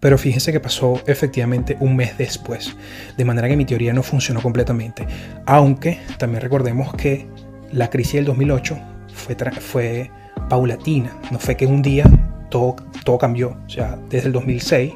Pero 0.00 0.18
fíjense 0.18 0.52
que 0.52 0.60
pasó 0.60 1.02
efectivamente 1.06 1.76
un 1.80 1.96
mes 1.96 2.16
después, 2.18 2.76
de 3.16 3.24
manera 3.24 3.48
que 3.48 3.56
mi 3.56 3.64
teoría 3.64 3.92
no 3.92 4.02
funcionó 4.02 4.42
completamente. 4.42 5.06
Aunque 5.46 5.98
también 6.18 6.42
recordemos 6.42 6.94
que 6.94 7.26
la 7.72 7.88
crisis 7.88 8.14
del 8.14 8.26
2008 8.26 8.78
fue, 9.14 9.36
fue 9.60 10.10
paulatina, 10.48 11.16
no 11.30 11.38
fue 11.38 11.56
que 11.56 11.66
un 11.66 11.82
día 11.82 12.04
todo, 12.50 12.76
todo 13.04 13.18
cambió. 13.18 13.56
O 13.66 13.70
sea, 13.70 13.98
desde 14.10 14.26
el 14.28 14.32
2006 14.32 14.92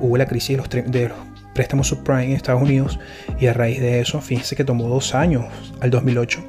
hubo 0.00 0.16
la 0.16 0.26
crisis 0.26 0.50
de 0.50 0.56
los, 0.56 0.68
de 0.68 1.10
préstamos 1.54 1.88
subprime 1.88 2.24
en 2.24 2.32
Estados 2.32 2.62
Unidos 2.62 2.98
y 3.38 3.46
a 3.46 3.52
raíz 3.52 3.80
de 3.80 4.00
eso, 4.00 4.20
fíjense 4.20 4.56
que 4.56 4.64
tomó 4.64 4.88
dos 4.88 5.14
años 5.14 5.44
al 5.80 5.90
2008 5.90 6.40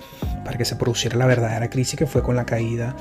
para 0.46 0.58
que 0.58 0.66
se 0.66 0.76
produciera 0.76 1.18
la 1.18 1.26
verdadera 1.26 1.70
crisis 1.70 1.98
que 1.98 2.06
fue 2.06 2.22
con 2.22 2.36
la 2.36 2.46
caída 2.46 2.96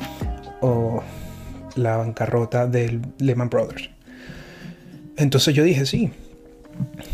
la 1.77 1.97
bancarrota 1.97 2.67
del 2.67 3.03
Lehman 3.19 3.49
Brothers. 3.49 3.91
Entonces 5.17 5.55
yo 5.55 5.65
dije, 5.65 5.87
sí, 5.87 6.11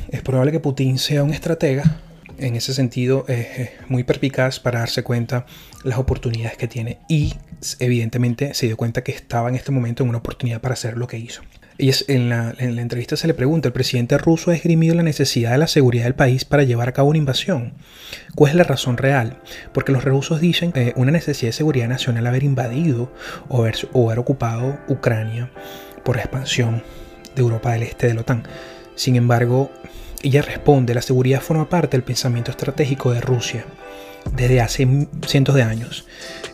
es 0.09 0.23
probable 0.23 0.53
que 0.53 0.61
Putin 0.61 0.99
sea 0.99 1.23
un 1.23 1.33
estratega 1.33 2.01
en 2.39 2.57
ese 2.57 2.73
sentido 2.73 3.25
es 3.29 3.71
muy 3.89 4.05
perpicaz 4.05 4.61
para 4.61 4.81
darse 4.81 5.03
cuenta 5.03 5.47
las 5.85 5.99
oportunidades 5.99 6.57
que 6.57 6.69
tiene 6.69 6.99
y 7.09 7.35
evidentemente 7.81 8.55
se 8.55 8.67
dio 8.67 8.77
cuenta 8.77 9.03
que 9.03 9.13
estaba 9.13 9.49
en 9.49 9.57
este 9.57 9.73
momento 9.73 10.03
en 10.03 10.09
una 10.09 10.19
oportunidad 10.19 10.61
para 10.61 10.75
hacer 10.75 10.97
lo 10.97 11.07
que 11.07 11.19
hizo. 11.19 11.43
Y 11.81 11.93
en, 12.09 12.29
la, 12.29 12.55
en 12.59 12.75
la 12.75 12.83
entrevista 12.83 13.17
se 13.17 13.29
le 13.29 13.35
pregunta, 13.35 13.69
¿el 13.69 13.73
presidente 13.73 14.19
ruso 14.19 14.51
ha 14.51 14.57
esgrimido 14.57 14.97
la 14.97 15.05
necesidad 15.05 15.53
de 15.53 15.59
la 15.59 15.69
seguridad 15.69 16.05
del 16.05 16.17
país 16.17 16.45
para 16.45 16.65
llevar 16.65 16.89
a 16.89 16.93
cabo 16.93 17.11
una 17.11 17.19
invasión? 17.19 17.75
¿Cuál 18.35 18.51
es 18.51 18.57
la 18.57 18.65
razón 18.65 18.97
real? 18.97 19.39
Porque 19.73 19.93
los 19.93 20.05
rusos 20.05 20.41
dicen 20.41 20.73
que 20.73 20.93
una 20.97 21.13
necesidad 21.13 21.51
de 21.51 21.53
seguridad 21.53 21.87
nacional 21.87 22.27
haber 22.27 22.43
invadido 22.43 23.13
o 23.49 23.61
haber, 23.61 23.77
o 23.93 24.07
haber 24.07 24.19
ocupado 24.19 24.77
Ucrania 24.89 25.53
por 26.05 26.17
la 26.17 26.23
expansión 26.23 26.83
de 27.37 27.43
Europa 27.43 27.73
del 27.73 27.85
Este 27.85 28.09
de 28.09 28.15
la 28.15 28.23
OTAN. 28.23 28.43
Sin 28.97 29.15
embargo, 29.15 29.71
ella 30.25 30.43
responde, 30.43 30.95
la 30.95 31.03
seguridad 31.03 31.41
forma 31.41 31.69
parte 31.69 31.97
del 31.97 32.03
pensamiento 32.03 32.51
estratégico 32.51 33.13
de 33.13 33.21
Rusia 33.21 33.65
desde 34.35 34.61
hace 34.61 35.07
cientos 35.29 35.55
de 35.55 35.63
años. 35.63 36.07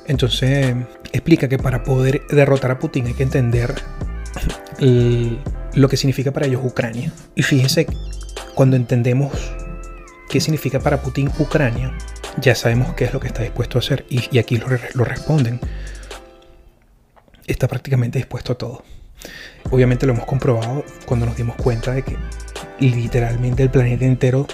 Entonces 0.07 0.76
explica 1.12 1.49
que 1.49 1.57
para 1.57 1.83
poder 1.83 2.26
derrotar 2.28 2.73
a 2.73 2.78
Putin 2.78 3.07
hay 3.07 3.14
que 3.14 3.23
entender 3.23 3.75
lo 4.78 5.88
que 5.88 5.97
significa 5.97 6.33
para 6.33 6.47
ellos 6.47 6.62
Ucrania. 6.64 7.12
Y 7.35 7.43
fíjense, 7.43 7.87
cuando 8.54 8.76
entendemos 8.76 9.33
qué 10.28 10.40
significa 10.40 10.81
para 10.81 11.02
Putin 11.02 11.31
Ucrania, 11.38 11.97
ya 12.40 12.54
sabemos 12.54 12.95
qué 12.95 13.04
es 13.04 13.12
lo 13.12 13.21
que 13.21 13.28
está 13.28 13.43
dispuesto 13.43 13.78
a 13.78 13.81
hacer. 13.81 14.04
Y, 14.09 14.38
aquí 14.38 14.57
lo, 14.57 14.66
lo 14.95 15.04
responden. 15.04 15.61
Está 17.47 17.69
prácticamente 17.69 18.19
dispuesto 18.19 18.52
a 18.52 18.59
todo. 18.59 18.85
Obviamente 19.71 20.07
lo 20.07 20.12
hemos 20.12 20.26
comprobado 20.26 20.85
cuando 21.07 21.26
nos 21.26 21.37
dimos 21.37 21.57
cuenta 21.57 21.93
de 21.93 22.02
que 22.02 22.16
literalmente 22.81 23.62
el 23.62 23.71
planeta 23.71 24.04
entero 24.04 24.47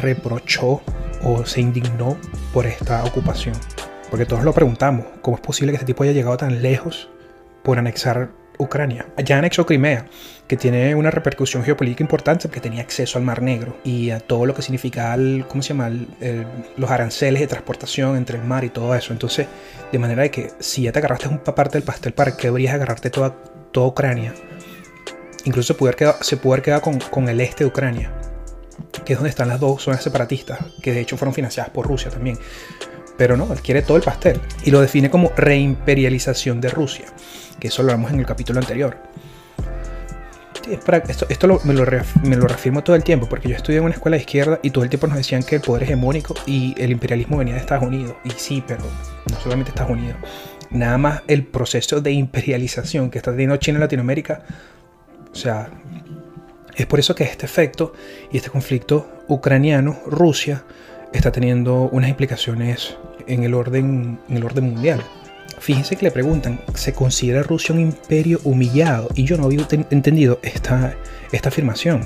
reprochó 0.00 0.82
o 1.22 1.46
se 1.46 1.60
indignó 1.60 2.16
por 2.52 2.66
esta 2.66 3.04
ocupación. 3.04 3.54
Porque 4.10 4.26
todos 4.26 4.44
lo 4.44 4.52
preguntamos, 4.52 5.06
¿cómo 5.22 5.36
es 5.36 5.42
posible 5.42 5.72
que 5.72 5.76
este 5.76 5.86
tipo 5.86 6.02
haya 6.02 6.12
llegado 6.12 6.36
tan 6.36 6.62
lejos 6.62 7.08
por 7.62 7.78
anexar 7.78 8.30
Ucrania? 8.58 9.06
Ya 9.24 9.38
anexó 9.38 9.66
Crimea, 9.66 10.06
que 10.46 10.56
tiene 10.56 10.94
una 10.94 11.10
repercusión 11.10 11.64
geopolítica 11.64 12.02
importante 12.02 12.48
porque 12.48 12.60
tenía 12.60 12.82
acceso 12.82 13.18
al 13.18 13.24
Mar 13.24 13.42
Negro 13.42 13.76
y 13.84 14.10
a 14.10 14.20
todo 14.20 14.46
lo 14.46 14.54
que 14.54 14.62
significa, 14.62 15.16
¿cómo 15.48 15.62
se 15.62 15.70
llama? 15.70 15.90
los 16.76 16.90
aranceles 16.90 17.40
de 17.40 17.46
transportación 17.46 18.16
entre 18.16 18.38
el 18.38 18.44
mar 18.44 18.64
y 18.64 18.68
todo 18.68 18.94
eso. 18.94 19.12
Entonces, 19.12 19.46
de 19.90 19.98
manera 19.98 20.22
de 20.22 20.30
que 20.30 20.50
si 20.58 20.82
ya 20.82 20.92
te 20.92 20.98
agarraste 20.98 21.28
una 21.28 21.42
parte 21.42 21.78
del 21.78 21.84
pastel, 21.84 22.12
¿para 22.12 22.36
qué 22.36 22.48
deberías 22.48 22.74
agarrarte 22.74 23.10
toda, 23.10 23.34
Ucrania? 23.74 24.34
Incluso 25.44 25.72
se 25.72 25.74
pudo 25.74 25.88
haber 25.88 25.96
quedado, 25.96 26.22
se 26.22 26.80
con, 26.80 26.98
con 27.00 27.28
el 27.28 27.40
este 27.40 27.64
de 27.64 27.68
Ucrania, 27.68 28.12
que 29.04 29.14
es 29.14 29.18
donde 29.18 29.30
están 29.30 29.48
las 29.48 29.58
dos 29.58 29.82
zonas 29.82 30.02
separatistas, 30.02 30.60
que 30.82 30.92
de 30.92 31.00
hecho 31.00 31.16
fueron 31.16 31.34
financiadas 31.34 31.70
por 31.70 31.86
Rusia 31.86 32.10
también. 32.10 32.38
Pero 33.16 33.36
no, 33.36 33.52
él 33.52 33.60
quiere 33.60 33.82
todo 33.82 33.96
el 33.96 34.02
pastel 34.02 34.40
y 34.64 34.70
lo 34.70 34.80
define 34.80 35.10
como 35.10 35.32
reimperialización 35.36 36.60
de 36.60 36.68
Rusia, 36.68 37.06
que 37.60 37.68
eso 37.68 37.82
lo 37.82 37.92
vemos 37.92 38.10
en 38.12 38.20
el 38.20 38.26
capítulo 38.26 38.60
anterior. 38.60 38.96
esto, 41.08 41.26
esto 41.28 41.60
me, 41.64 41.74
lo 41.74 41.84
me, 42.22 42.36
lo 42.36 42.46
reafirmo 42.46 42.82
todo 42.82 42.96
el 42.96 43.04
tiempo, 43.04 43.28
porque 43.28 43.48
yo 43.48 43.56
estudié 43.56 43.78
en 43.78 43.84
una 43.84 43.94
escuela 43.94 44.16
de 44.16 44.22
izquierda 44.22 44.60
y 44.62 44.70
todo 44.70 44.84
el 44.84 44.90
tiempo 44.90 45.06
nos 45.06 45.16
decían 45.16 45.42
que 45.42 45.56
el 45.56 45.62
poder 45.62 45.84
hegemónico 45.84 46.34
y 46.46 46.74
el 46.78 46.90
imperialismo 46.90 47.38
venía 47.38 47.54
de 47.54 47.60
Estados 47.60 47.84
Unidos. 47.84 48.16
Y 48.24 48.30
sí, 48.30 48.64
pero 48.66 48.82
no 49.30 49.40
solamente 49.40 49.70
Estados 49.70 49.92
Unidos. 49.92 50.16
Nada 50.70 50.96
más 50.96 51.22
el 51.28 51.44
proceso 51.44 52.00
de 52.00 52.12
imperialización 52.12 53.10
que 53.10 53.18
está 53.18 53.30
teniendo 53.30 53.56
China 53.58 53.76
en 53.76 53.80
Latinoamérica. 53.80 54.42
O 55.30 55.34
sea, 55.34 55.68
es 56.74 56.86
por 56.86 56.98
eso 56.98 57.14
que 57.14 57.24
este 57.24 57.44
efecto 57.44 57.92
y 58.30 58.38
este 58.38 58.48
conflicto 58.48 59.24
ucraniano-Rusia 59.28 60.64
está 61.12 61.32
teniendo 61.32 61.88
unas 61.92 62.10
implicaciones 62.10 62.96
en 63.26 63.44
el 63.44 63.54
orden, 63.54 64.18
en 64.28 64.36
el 64.36 64.44
orden 64.44 64.64
mundial. 64.64 65.02
Fíjense 65.58 65.96
que 65.96 66.06
le 66.06 66.10
preguntan, 66.10 66.60
¿se 66.74 66.92
considera 66.92 67.42
Rusia 67.42 67.74
un 67.74 67.80
imperio 67.80 68.40
humillado? 68.44 69.08
Y 69.14 69.24
yo 69.24 69.36
no 69.36 69.44
había 69.44 69.66
entendido 69.90 70.40
esta, 70.42 70.96
esta 71.30 71.50
afirmación. 71.50 72.02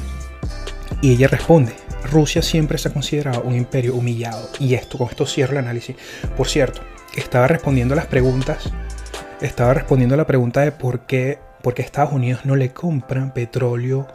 Y 1.01 1.13
ella 1.13 1.29
responde, 1.29 1.73
Rusia 2.11 2.43
siempre 2.43 2.79
se 2.79 2.89
ha 2.89 2.93
considerado 2.93 3.43
un 3.43 3.55
imperio 3.55 3.95
humillado. 3.95 4.49
Y 4.59 4.75
esto, 4.75 4.99
con 4.99 5.09
esto 5.09 5.27
cierro 5.27 5.53
el 5.53 5.59
análisis. 5.59 5.97
Por 6.37 6.49
cierto, 6.49 6.83
estaba 7.17 7.47
respondiendo 7.47 7.95
a 7.95 7.97
las 7.97 8.07
preguntas, 8.07 8.71
estaba 9.41 9.75
respondiendo 9.75 10.15
a 10.15 10.19
la 10.19 10.27
pregunta 10.27 10.61
de 10.61 10.73
por 10.73 11.01
qué, 11.01 11.39
por 11.63 11.75
qué 11.75 11.83
Estados 11.83 12.13
Unidos 12.13 12.45
no 12.45 12.57
le 12.57 12.73
compran 12.73 13.33
petróleo 13.33 14.07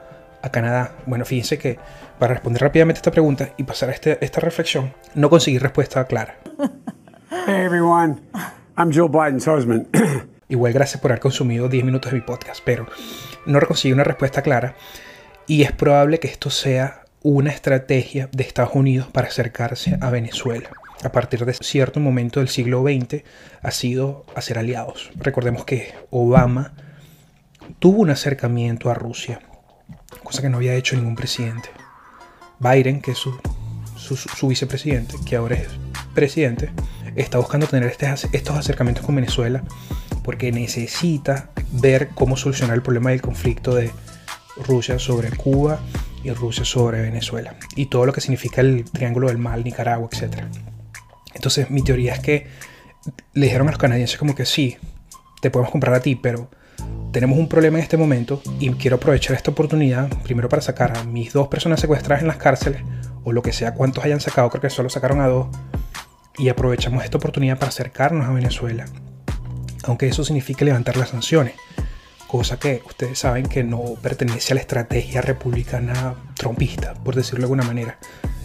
a 0.41 0.49
Canadá. 0.49 0.93
Bueno, 1.05 1.25
fíjense 1.25 1.57
que 1.57 1.79
para 2.21 2.35
responder 2.35 2.61
rápidamente 2.61 2.99
esta 2.99 3.09
pregunta 3.09 3.55
y 3.57 3.63
pasar 3.63 3.89
a 3.89 3.93
este, 3.93 4.23
esta 4.23 4.39
reflexión, 4.39 4.93
no 5.15 5.27
conseguí 5.27 5.57
respuesta 5.57 6.05
clara. 6.05 6.37
Hey 7.47 7.65
everyone. 7.65 8.21
I'm 8.77 8.93
Joe 8.93 9.09
Biden's 9.09 9.47
husband. 9.47 9.87
Igual 10.47 10.71
gracias 10.71 11.01
por 11.01 11.11
haber 11.11 11.19
consumido 11.19 11.67
10 11.67 11.83
minutos 11.83 12.11
de 12.11 12.19
mi 12.19 12.23
podcast, 12.23 12.61
pero 12.63 12.85
no 13.47 13.59
conseguí 13.61 13.91
una 13.91 14.03
respuesta 14.03 14.43
clara 14.43 14.75
y 15.47 15.63
es 15.63 15.71
probable 15.71 16.19
que 16.19 16.27
esto 16.27 16.51
sea 16.51 17.05
una 17.23 17.49
estrategia 17.49 18.29
de 18.31 18.43
Estados 18.43 18.75
Unidos 18.75 19.07
para 19.11 19.29
acercarse 19.29 19.97
a 19.99 20.11
Venezuela. 20.11 20.69
A 21.03 21.11
partir 21.11 21.43
de 21.43 21.55
cierto 21.55 21.99
momento 21.99 22.39
del 22.39 22.49
siglo 22.49 22.83
XX 22.83 23.23
ha 23.63 23.71
sido 23.71 24.27
hacer 24.35 24.59
aliados. 24.59 25.09
Recordemos 25.15 25.65
que 25.65 25.95
Obama 26.11 26.75
tuvo 27.79 28.03
un 28.03 28.11
acercamiento 28.11 28.91
a 28.91 28.93
Rusia, 28.93 29.39
cosa 30.21 30.43
que 30.43 30.49
no 30.49 30.57
había 30.57 30.75
hecho 30.75 30.95
ningún 30.95 31.15
presidente. 31.15 31.80
Biden, 32.61 33.01
que 33.01 33.11
es 33.11 33.17
su, 33.17 33.33
su 33.95 34.47
vicepresidente, 34.47 35.15
que 35.25 35.35
ahora 35.35 35.55
es 35.55 35.67
presidente, 36.13 36.71
está 37.15 37.37
buscando 37.37 37.67
tener 37.67 37.89
este 37.89 38.07
estos 38.31 38.55
acercamientos 38.55 39.05
con 39.05 39.15
Venezuela 39.15 39.63
porque 40.23 40.51
necesita 40.51 41.49
ver 41.71 42.09
cómo 42.09 42.37
solucionar 42.37 42.75
el 42.75 42.81
problema 42.81 43.09
del 43.09 43.21
conflicto 43.21 43.75
de 43.75 43.91
Rusia 44.67 44.99
sobre 44.99 45.31
Cuba 45.31 45.79
y 46.23 46.31
Rusia 46.31 46.63
sobre 46.65 47.01
Venezuela 47.01 47.55
y 47.75 47.87
todo 47.87 48.05
lo 48.05 48.13
que 48.13 48.21
significa 48.21 48.61
el 48.61 48.85
Triángulo 48.85 49.27
del 49.27 49.37
Mal, 49.37 49.63
Nicaragua, 49.63 50.09
etc. 50.11 50.43
Entonces 51.33 51.69
mi 51.71 51.81
teoría 51.81 52.13
es 52.13 52.19
que 52.19 52.47
le 53.33 53.45
dijeron 53.47 53.67
a 53.67 53.71
los 53.71 53.79
canadienses 53.79 54.19
como 54.19 54.35
que 54.35 54.45
sí, 54.45 54.77
te 55.41 55.49
podemos 55.49 55.71
comprar 55.71 55.95
a 55.95 56.01
ti, 56.01 56.15
pero 56.15 56.49
tenemos 57.11 57.37
un 57.37 57.47
problema 57.47 57.77
en 57.77 57.83
este 57.83 57.97
momento 57.97 58.41
y 58.59 58.69
quiero 58.71 58.95
aprovechar 58.95 59.35
esta 59.35 59.51
oportunidad 59.51 60.09
primero 60.23 60.47
para 60.49 60.61
sacar 60.61 60.97
a 60.97 61.03
mis 61.03 61.33
dos 61.33 61.47
personas 61.47 61.79
secuestradas 61.79 62.21
en 62.21 62.27
las 62.27 62.37
cárceles 62.37 62.81
o 63.23 63.31
lo 63.31 63.41
que 63.41 63.53
sea, 63.53 63.73
cuántos 63.73 64.03
hayan 64.03 64.19
sacado, 64.19 64.49
creo 64.49 64.61
que 64.61 64.69
solo 64.69 64.89
sacaron 64.89 65.19
a 65.19 65.27
dos 65.27 65.47
y 66.37 66.49
aprovechamos 66.49 67.03
esta 67.03 67.17
oportunidad 67.17 67.57
para 67.57 67.69
acercarnos 67.69 68.25
a 68.25 68.31
Venezuela, 68.31 68.85
aunque 69.83 70.07
eso 70.07 70.23
signifique 70.23 70.65
levantar 70.65 70.97
las 70.97 71.09
sanciones, 71.09 71.53
cosa 72.27 72.57
que 72.57 72.81
ustedes 72.85 73.19
saben 73.19 73.45
que 73.45 73.63
no 73.63 73.81
pertenece 74.01 74.53
a 74.53 74.55
la 74.55 74.61
estrategia 74.61 75.21
republicana 75.21 76.15
trompista, 76.35 76.93
por 76.93 77.15
decirlo 77.15 77.39
de 77.39 77.45
alguna 77.45 77.63
manera. 77.63 77.97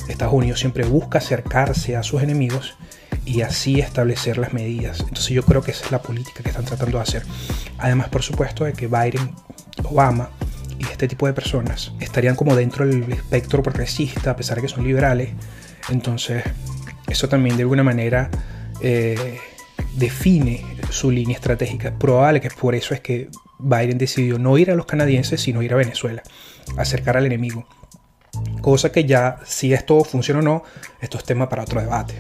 Estados 0.09 0.35
Unidos 0.35 0.61
siempre 0.61 0.85
busca 0.85 1.19
acercarse 1.19 1.97
a 1.97 2.03
sus 2.03 2.23
enemigos 2.23 2.77
y 3.26 3.42
así 3.42 3.80
establecer 3.80 4.38
las 4.38 4.54
medidas. 4.54 5.00
Entonces 5.00 5.28
yo 5.28 5.42
creo 5.42 5.61
que 5.61 5.73
esa 5.73 5.85
es 5.85 5.90
la 5.90 6.00
política 6.00 6.42
que 6.42 6.49
están 6.49 6.64
tratando 6.64 6.97
de 6.97 7.02
hacer. 7.02 7.25
Además, 7.76 8.09
por 8.09 8.23
supuesto, 8.23 8.64
de 8.64 8.73
que 8.73 8.87
Biden, 8.87 9.35
Obama 9.85 10.30
y 10.78 10.85
este 10.85 11.09
tipo 11.09 11.26
de 11.26 11.33
personas 11.33 11.92
estarían 12.00 12.37
como 12.37 12.54
dentro 12.54 12.87
del 12.87 13.12
espectro 13.12 13.62
progresista, 13.62 14.30
a 14.30 14.37
pesar 14.37 14.56
de 14.56 14.62
que 14.62 14.68
son 14.68 14.85
liberales. 14.85 15.30
Entonces, 15.90 16.45
eso 17.09 17.28
también 17.28 17.56
de 17.56 17.64
alguna 17.64 17.83
manera 17.83 18.30
eh, 18.80 19.38
define 19.95 20.64
su 20.90 21.11
línea 21.11 21.35
estratégica. 21.35 21.92
Probable 21.99 22.40
que 22.40 22.50
por 22.50 22.75
eso 22.75 22.95
es 22.95 23.00
que 23.00 23.28
Biden 23.59 23.99
decidió 23.99 24.38
no 24.38 24.56
ir 24.56 24.71
a 24.71 24.75
los 24.75 24.87
canadienses, 24.87 25.40
sino 25.40 25.62
ir 25.62 25.73
a 25.73 25.76
Venezuela, 25.76 26.23
acercar 26.76 27.17
al 27.17 27.26
enemigo. 27.26 27.67
Cosa 28.60 28.93
que 28.93 29.04
ya, 29.04 29.39
si 29.45 29.73
esto 29.73 30.04
funciona 30.04 30.41
o 30.41 30.43
no, 30.43 30.62
esto 31.00 31.19
es 31.19 31.25
tema 31.25 31.49
para 31.49 31.62
otro 31.62 31.80
debate. 31.80 32.15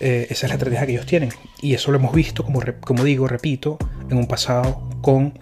Eh, 0.00 0.26
esa 0.30 0.46
es 0.46 0.50
la 0.50 0.54
estrategia 0.54 0.86
que 0.86 0.92
ellos 0.92 1.06
tienen. 1.06 1.30
Y 1.60 1.74
eso 1.74 1.90
lo 1.92 1.98
hemos 1.98 2.14
visto, 2.14 2.44
como, 2.44 2.60
como 2.80 3.04
digo, 3.04 3.28
repito, 3.28 3.78
en 4.08 4.16
un 4.16 4.26
pasado 4.26 4.88
con 5.02 5.34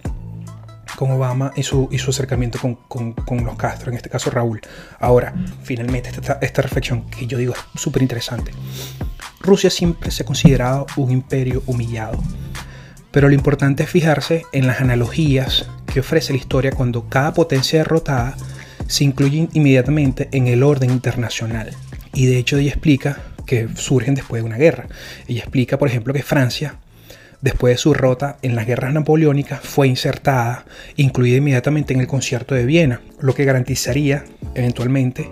con 0.99 1.13
Obama 1.13 1.53
y 1.55 1.63
su, 1.63 1.89
y 1.93 1.99
su 1.99 2.11
acercamiento 2.11 2.59
con, 2.59 3.13
con, 3.13 3.45
los 3.45 3.57
Castro, 3.57 3.93
en 3.93 3.97
este 3.97 4.11
caso 4.11 4.33
Raúl. 4.33 4.61
Ahora, 4.99 5.33
finalmente, 5.63 6.09
esta, 6.09 6.41
esta 6.43 6.61
reflexión 6.61 7.09
que 7.09 7.29
yo 7.29 7.39
digo 7.39 7.55
es 7.55 7.81
súper 7.81 8.03
interesante. 8.03 8.51
Rusia 9.41 9.71
siempre 9.71 10.11
se 10.11 10.25
ha 10.25 10.27
considerado 10.27 10.87
un 10.97 11.13
imperio 11.13 11.63
humillado, 11.67 12.21
pero 13.13 13.29
lo 13.29 13.35
importante 13.35 13.85
es 13.85 13.91
fijarse 13.91 14.43
en 14.51 14.67
las 14.67 14.81
analogías 14.81 15.71
que 15.87 16.01
ofrece 16.01 16.33
la 16.33 16.39
historia 16.41 16.73
cuando 16.73 17.09
cada 17.09 17.33
potencia 17.33 17.79
derrotada 17.79 18.37
se 18.89 19.05
incluye 19.05 19.49
inmediatamente 19.53 20.29
en 20.33 20.49
el 20.49 20.65
orden 20.65 20.91
internacional. 20.91 21.71
Y 22.13 22.27
de 22.27 22.39
hecho 22.39 22.59
ella 22.59 22.71
explica 22.71 23.23
que 23.49 23.67
surgen 23.75 24.15
después 24.15 24.43
de 24.43 24.47
una 24.47 24.59
guerra. 24.59 24.87
Ella 25.27 25.41
explica, 25.41 25.79
por 25.79 25.89
ejemplo, 25.89 26.13
que 26.15 26.23
Francia 26.23 26.77
después 27.41 27.75
de 27.75 27.79
su 27.79 27.95
rota 27.95 28.39
en 28.43 28.57
las 28.57 28.67
guerras 28.67 28.93
napoleónicas, 28.93 29.61
fue 29.61 29.87
insertada, 29.87 30.65
incluida 30.97 31.37
inmediatamente 31.37 31.95
en 31.95 32.01
el 32.01 32.07
concierto 32.07 32.55
de 32.55 32.65
Viena, 32.65 33.01
lo 33.21 33.35
que 33.35 33.45
garantizaría 33.45 34.25
eventualmente 34.55 35.31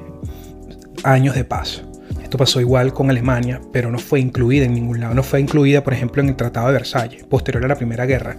años 1.03 1.35
de 1.35 1.45
paz. 1.45 1.83
Esto 2.23 2.39
pasó 2.39 2.61
igual 2.61 2.93
con 2.93 3.11
Alemania, 3.11 3.61
pero 3.73 3.91
no 3.91 3.99
fue 3.99 4.21
incluida 4.21 4.65
en 4.65 4.75
ningún 4.75 5.01
lado. 5.01 5.15
No 5.15 5.23
fue 5.23 5.41
incluida, 5.41 5.85
por 5.85 5.93
ejemplo, 5.93 6.23
en 6.23 6.29
el 6.29 6.37
Tratado 6.37 6.69
de 6.69 6.73
Versalles, 6.73 7.25
posterior 7.25 7.65
a 7.65 7.69
la 7.69 7.77
Primera 7.77 8.07
Guerra. 8.07 8.37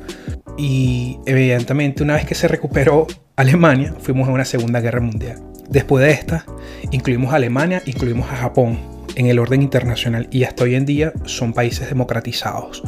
Y 0.57 1.19
evidentemente, 1.25 2.03
una 2.03 2.15
vez 2.15 2.25
que 2.25 2.35
se 2.35 2.47
recuperó 2.47 3.07
Alemania, 3.35 3.93
fuimos 4.01 4.27
a 4.27 4.31
una 4.31 4.45
Segunda 4.45 4.81
Guerra 4.81 4.99
Mundial. 4.99 5.41
Después 5.69 6.03
de 6.03 6.11
esta, 6.11 6.45
incluimos 6.91 7.31
a 7.31 7.37
Alemania, 7.37 7.81
incluimos 7.85 8.29
a 8.29 8.35
Japón 8.35 8.96
en 9.17 9.25
el 9.25 9.39
orden 9.39 9.63
internacional 9.63 10.27
y 10.31 10.43
hasta 10.43 10.63
hoy 10.63 10.75
en 10.75 10.85
día 10.85 11.11
son 11.25 11.51
países 11.51 11.89
democratizados. 11.89 12.83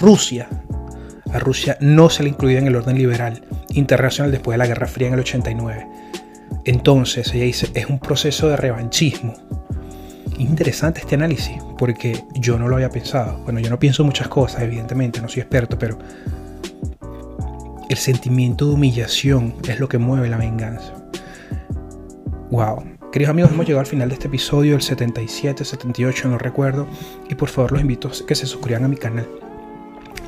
Rusia. 0.00 0.48
A 1.32 1.38
Rusia 1.38 1.78
no 1.80 2.10
se 2.10 2.22
le 2.22 2.28
incluía 2.28 2.58
en 2.58 2.66
el 2.66 2.76
orden 2.76 2.98
liberal 2.98 3.42
internacional 3.70 4.30
después 4.30 4.54
de 4.54 4.58
la 4.58 4.66
Guerra 4.66 4.86
Fría 4.86 5.08
en 5.08 5.14
el 5.14 5.20
89. 5.20 5.88
Entonces, 6.66 7.32
ella 7.34 7.44
dice, 7.44 7.70
es 7.72 7.86
un 7.86 7.98
proceso 7.98 8.50
de 8.50 8.58
revanchismo. 8.58 9.32
Interesante 10.36 11.00
este 11.00 11.14
análisis, 11.14 11.56
porque 11.78 12.22
yo 12.34 12.58
no 12.58 12.68
lo 12.68 12.76
había 12.76 12.90
pensado. 12.90 13.38
Bueno, 13.44 13.58
yo 13.58 13.70
no 13.70 13.78
pienso 13.78 14.04
muchas 14.04 14.28
cosas, 14.28 14.62
evidentemente, 14.62 15.22
no 15.22 15.28
soy 15.28 15.40
experto, 15.40 15.78
pero 15.78 15.98
el 17.88 17.96
sentimiento 17.96 18.66
de 18.66 18.74
humillación 18.74 19.54
es 19.66 19.80
lo 19.80 19.88
que 19.88 19.96
mueve 19.96 20.28
la 20.28 20.36
venganza. 20.36 20.92
Wow. 22.50 22.91
Queridos 23.12 23.32
amigos, 23.32 23.52
hemos 23.52 23.66
llegado 23.66 23.80
al 23.80 23.86
final 23.86 24.08
de 24.08 24.14
este 24.14 24.28
episodio, 24.28 24.74
el 24.74 24.80
77, 24.80 25.66
78, 25.66 26.28
no 26.28 26.38
recuerdo. 26.38 26.86
Y 27.28 27.34
por 27.34 27.50
favor 27.50 27.72
los 27.72 27.82
invito 27.82 28.08
a 28.08 28.26
que 28.26 28.34
se 28.34 28.46
suscriban 28.46 28.84
a 28.86 28.88
mi 28.88 28.96
canal. 28.96 29.28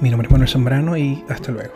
Mi 0.02 0.10
nombre 0.10 0.26
es 0.26 0.30
Manuel 0.30 0.50
Zambrano 0.50 0.94
y 0.94 1.24
hasta 1.30 1.50
luego. 1.50 1.72